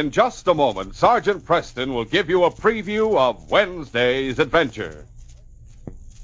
In 0.00 0.10
just 0.10 0.48
a 0.48 0.54
moment, 0.54 0.94
Sergeant 0.94 1.44
Preston 1.44 1.92
will 1.92 2.06
give 2.06 2.30
you 2.30 2.44
a 2.44 2.50
preview 2.50 3.18
of 3.18 3.50
Wednesday's 3.50 4.38
adventure. 4.38 5.09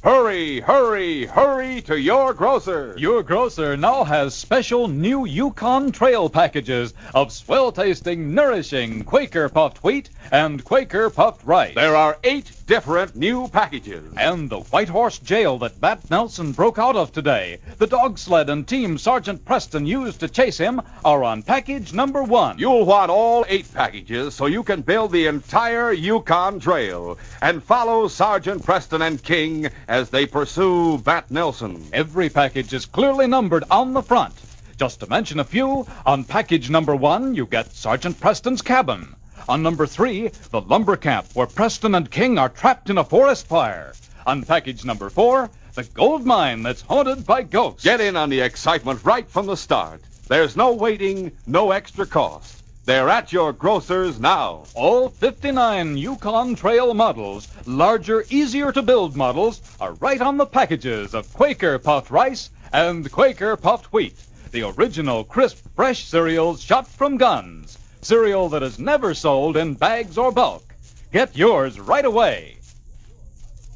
Hurry, 0.06 0.60
hurry, 0.60 1.24
hurry 1.26 1.80
to 1.80 1.98
your 1.98 2.32
grocer. 2.32 2.94
Your 2.96 3.24
grocer 3.24 3.76
now 3.76 4.04
has 4.04 4.36
special 4.36 4.86
new 4.86 5.24
Yukon 5.24 5.90
Trail 5.90 6.30
packages 6.30 6.94
of 7.12 7.32
swell 7.32 7.72
tasting, 7.72 8.32
nourishing 8.32 9.02
Quaker 9.02 9.48
puffed 9.48 9.82
wheat 9.82 10.10
and 10.30 10.64
Quaker 10.64 11.10
puffed 11.10 11.44
rice. 11.44 11.74
There 11.74 11.96
are 11.96 12.18
eight 12.22 12.52
different 12.66 13.16
new 13.16 13.48
packages. 13.48 14.12
And 14.16 14.48
the 14.48 14.60
White 14.60 14.88
Horse 14.88 15.18
Jail 15.18 15.58
that 15.58 15.80
Bat 15.80 16.10
Nelson 16.10 16.52
broke 16.52 16.78
out 16.78 16.96
of 16.96 17.12
today, 17.12 17.58
the 17.78 17.86
dog 17.86 18.18
sled 18.18 18.48
and 18.48 18.66
team 18.66 18.98
Sergeant 18.98 19.44
Preston 19.44 19.86
used 19.86 20.20
to 20.20 20.28
chase 20.28 20.58
him, 20.58 20.82
are 21.04 21.24
on 21.24 21.42
package 21.42 21.92
number 21.92 22.22
one. 22.22 22.58
You'll 22.58 22.84
want 22.84 23.10
all 23.10 23.44
eight 23.48 23.72
packages 23.72 24.34
so 24.34 24.46
you 24.46 24.62
can 24.62 24.82
build 24.82 25.10
the 25.10 25.26
entire 25.26 25.92
Yukon 25.92 26.60
Trail 26.60 27.18
and 27.42 27.62
follow 27.62 28.06
Sergeant 28.06 28.64
Preston 28.64 29.02
and 29.02 29.20
King 29.20 29.68
as 29.96 30.10
they 30.10 30.26
pursue 30.26 30.98
Bat 30.98 31.30
Nelson. 31.30 31.82
Every 31.90 32.28
package 32.28 32.74
is 32.74 32.84
clearly 32.84 33.26
numbered 33.26 33.64
on 33.70 33.94
the 33.94 34.02
front. 34.02 34.34
Just 34.76 35.00
to 35.00 35.06
mention 35.06 35.40
a 35.40 35.44
few, 35.44 35.86
on 36.04 36.22
package 36.22 36.68
number 36.68 36.94
one, 36.94 37.34
you 37.34 37.46
get 37.46 37.72
Sergeant 37.72 38.20
Preston's 38.20 38.60
cabin. 38.60 39.16
On 39.48 39.62
number 39.62 39.86
three, 39.86 40.28
the 40.50 40.60
lumber 40.60 40.98
camp 40.98 41.28
where 41.32 41.46
Preston 41.46 41.94
and 41.94 42.10
King 42.10 42.36
are 42.36 42.50
trapped 42.50 42.90
in 42.90 42.98
a 42.98 43.04
forest 43.04 43.46
fire. 43.46 43.94
On 44.26 44.42
package 44.42 44.84
number 44.84 45.08
four, 45.08 45.48
the 45.72 45.84
gold 45.84 46.26
mine 46.26 46.62
that's 46.62 46.82
haunted 46.82 47.24
by 47.24 47.42
ghosts. 47.42 47.82
Get 47.82 48.02
in 48.02 48.16
on 48.16 48.28
the 48.28 48.40
excitement 48.40 49.02
right 49.02 49.26
from 49.26 49.46
the 49.46 49.56
start. 49.56 50.02
There's 50.28 50.58
no 50.58 50.74
waiting, 50.74 51.32
no 51.46 51.70
extra 51.70 52.04
cost. 52.04 52.55
They're 52.86 53.08
at 53.08 53.32
your 53.32 53.52
grocer's 53.52 54.20
now. 54.20 54.62
All 54.74 55.08
59 55.08 55.96
Yukon 55.96 56.54
Trail 56.54 56.94
models, 56.94 57.48
larger, 57.66 58.24
easier 58.30 58.70
to 58.70 58.80
build 58.80 59.16
models, 59.16 59.60
are 59.80 59.94
right 59.94 60.20
on 60.20 60.36
the 60.36 60.46
packages 60.46 61.12
of 61.12 61.34
Quaker 61.34 61.80
puffed 61.80 62.12
rice 62.12 62.50
and 62.72 63.10
Quaker 63.10 63.56
puffed 63.56 63.92
wheat, 63.92 64.14
the 64.52 64.62
original 64.62 65.24
crisp, 65.24 65.66
fresh 65.74 66.04
cereals 66.04 66.62
shot 66.62 66.86
from 66.86 67.16
guns. 67.16 67.76
Cereal 68.02 68.48
that 68.50 68.62
is 68.62 68.78
never 68.78 69.14
sold 69.14 69.56
in 69.56 69.74
bags 69.74 70.16
or 70.16 70.30
bulk. 70.30 70.72
Get 71.12 71.36
yours 71.36 71.80
right 71.80 72.04
away. 72.04 72.58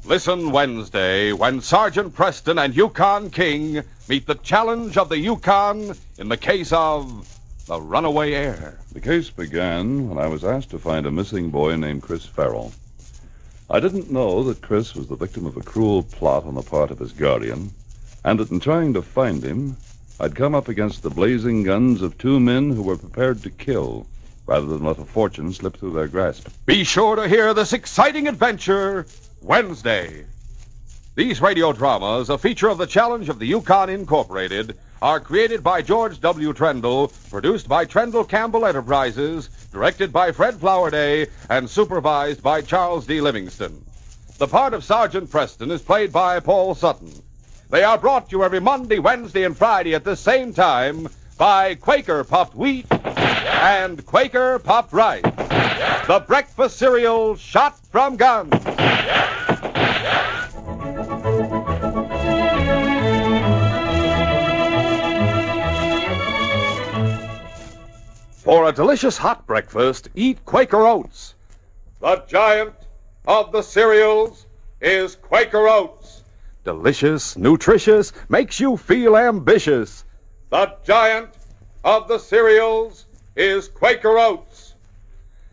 Listen 0.05 0.53
Wednesday 0.53 1.33
when 1.33 1.59
Sergeant 1.59 2.15
Preston 2.15 2.57
and 2.57 2.73
Yukon 2.73 3.29
King 3.29 3.83
meet 4.07 4.25
the 4.25 4.35
challenge 4.35 4.97
of 4.97 5.09
the 5.09 5.17
Yukon 5.17 5.97
in 6.17 6.29
the 6.29 6.37
case 6.37 6.71
of 6.71 7.27
the 7.67 7.79
runaway 7.79 8.33
heir. 8.33 8.77
The 8.91 8.99
case 8.99 9.29
began 9.29 10.09
when 10.09 10.17
I 10.17 10.27
was 10.27 10.43
asked 10.43 10.71
to 10.71 10.79
find 10.79 11.05
a 11.05 11.11
missing 11.11 11.49
boy 11.49 11.75
named 11.75 12.01
Chris 12.01 12.25
Farrell. 12.25 12.73
I 13.69 13.79
didn't 13.79 14.11
know 14.11 14.43
that 14.43 14.61
Chris 14.61 14.95
was 14.95 15.07
the 15.07 15.15
victim 15.15 15.45
of 15.45 15.55
a 15.55 15.61
cruel 15.61 16.03
plot 16.03 16.43
on 16.45 16.55
the 16.55 16.61
part 16.61 16.91
of 16.91 16.99
his 16.99 17.13
guardian, 17.13 17.71
and 18.23 18.39
that 18.39 18.51
in 18.51 18.59
trying 18.59 18.93
to 18.93 19.01
find 19.01 19.43
him, 19.43 19.77
I'd 20.19 20.35
come 20.35 20.53
up 20.53 20.67
against 20.67 21.03
the 21.03 21.09
blazing 21.09 21.63
guns 21.63 22.01
of 22.01 22.17
two 22.17 22.39
men 22.39 22.71
who 22.71 22.83
were 22.83 22.97
prepared 22.97 23.41
to 23.43 23.49
kill 23.49 24.05
rather 24.45 24.67
than 24.67 24.83
let 24.83 24.97
a 24.97 25.05
fortune 25.05 25.53
slip 25.53 25.77
through 25.77 25.93
their 25.93 26.07
grasp. 26.07 26.49
Be 26.65 26.83
sure 26.83 27.15
to 27.15 27.27
hear 27.27 27.53
this 27.53 27.73
exciting 27.73 28.27
adventure 28.27 29.05
Wednesday. 29.41 30.25
These 31.13 31.41
radio 31.41 31.73
dramas, 31.73 32.29
a 32.29 32.37
feature 32.37 32.69
of 32.69 32.77
the 32.77 32.87
Challenge 32.87 33.27
of 33.27 33.37
the 33.37 33.45
Yukon 33.45 33.89
Incorporated, 33.89 34.77
are 35.01 35.19
created 35.19 35.61
by 35.61 35.81
George 35.81 36.21
W. 36.21 36.53
Trendle, 36.53 37.11
produced 37.29 37.67
by 37.67 37.83
Trendle 37.83 38.23
Campbell 38.23 38.65
Enterprises, 38.65 39.49
directed 39.73 40.13
by 40.13 40.31
Fred 40.31 40.55
Flowerday, 40.55 41.29
and 41.49 41.69
supervised 41.69 42.41
by 42.41 42.61
Charles 42.61 43.05
D. 43.05 43.19
Livingston. 43.19 43.83
The 44.37 44.47
part 44.47 44.73
of 44.73 44.85
Sergeant 44.85 45.29
Preston 45.29 45.69
is 45.69 45.81
played 45.81 46.13
by 46.13 46.39
Paul 46.39 46.75
Sutton. 46.75 47.11
They 47.69 47.83
are 47.83 47.97
brought 47.97 48.29
to 48.29 48.37
you 48.37 48.45
every 48.45 48.61
Monday, 48.61 48.99
Wednesday, 48.99 49.43
and 49.43 49.57
Friday 49.57 49.93
at 49.93 50.05
the 50.05 50.15
same 50.15 50.53
time 50.53 51.09
by 51.37 51.75
Quaker 51.75 52.23
Puffed 52.23 52.55
Wheat 52.55 52.89
and 52.89 54.05
Quaker 54.05 54.59
Puffed 54.59 54.93
Rice. 54.93 55.23
The 56.07 56.23
breakfast 56.25 56.77
cereal 56.77 57.35
shot 57.35 57.77
from 57.91 58.15
guns. 58.15 58.53
For 68.43 68.67
a 68.67 68.71
delicious 68.71 69.19
hot 69.19 69.45
breakfast, 69.45 70.09
eat 70.15 70.43
Quaker 70.45 70.87
Oats. 70.87 71.35
The 71.99 72.23
giant 72.27 72.73
of 73.27 73.51
the 73.51 73.61
cereals 73.61 74.47
is 74.81 75.15
Quaker 75.15 75.69
Oats. 75.69 76.23
Delicious, 76.63 77.37
nutritious, 77.37 78.11
makes 78.29 78.59
you 78.59 78.77
feel 78.77 79.15
ambitious. 79.15 80.05
The 80.49 80.73
giant 80.83 81.29
of 81.83 82.07
the 82.07 82.17
cereals 82.17 83.05
is 83.35 83.67
Quaker 83.67 84.17
Oats. 84.17 84.73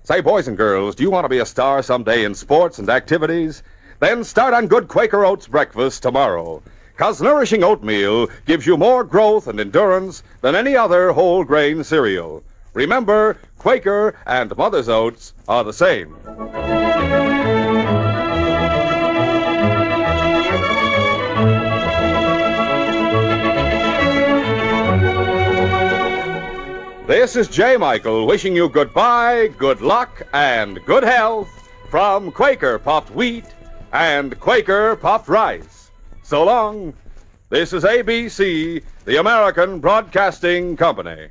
Say, 0.05 0.23
boys 0.23 0.49
and 0.49 0.57
girls, 0.57 0.95
do 0.95 1.03
you 1.03 1.11
want 1.11 1.27
to 1.27 1.29
be 1.29 1.41
a 1.41 1.45
star 1.45 1.83
someday 1.83 2.25
in 2.25 2.35
sports 2.35 2.79
and 2.79 2.89
activities? 2.89 3.63
Then 4.01 4.25
start 4.25 4.55
on 4.55 4.67
good 4.67 4.89
Quaker 4.89 5.27
Oats 5.27 5.47
breakfast 5.47 6.03
tomorrow. 6.03 6.63
Cause 6.97 7.21
nourishing 7.21 7.63
oatmeal 7.63 8.29
gives 8.47 8.67
you 8.67 8.79
more 8.79 9.05
growth 9.05 9.47
and 9.47 9.61
endurance 9.61 10.23
than 10.41 10.57
any 10.57 10.75
other 10.75 11.13
whole 11.13 11.45
grain 11.45 11.85
cereal. 11.85 12.43
Remember, 12.79 13.37
Quaker 13.59 14.15
and 14.25 14.57
Mother's 14.57 14.89
Oats 14.89 15.35
are 15.49 15.65
the 15.65 15.73
same. 15.73 16.17
This 27.09 27.35
is 27.35 27.49
Jay 27.49 27.77
Michael 27.77 28.29
wishing 28.29 28.55
you 28.55 28.69
goodbye, 28.69 29.49
good 29.59 29.81
luck, 29.81 30.23
and 30.33 30.79
good 30.87 31.03
health 31.03 31.51
from 31.91 32.31
Quaker 32.31 32.79
Puffed 32.79 33.11
Wheat 33.11 33.47
and 33.93 34.39
Quaker 34.39 34.95
Puffed 34.95 35.29
Rice. 35.29 35.91
So 36.23 36.45
long. 36.45 36.95
This 37.49 37.73
is 37.73 37.83
ABC, 37.83 38.85
the 39.05 39.17
American 39.17 39.81
Broadcasting 39.81 40.77
Company. 40.77 41.31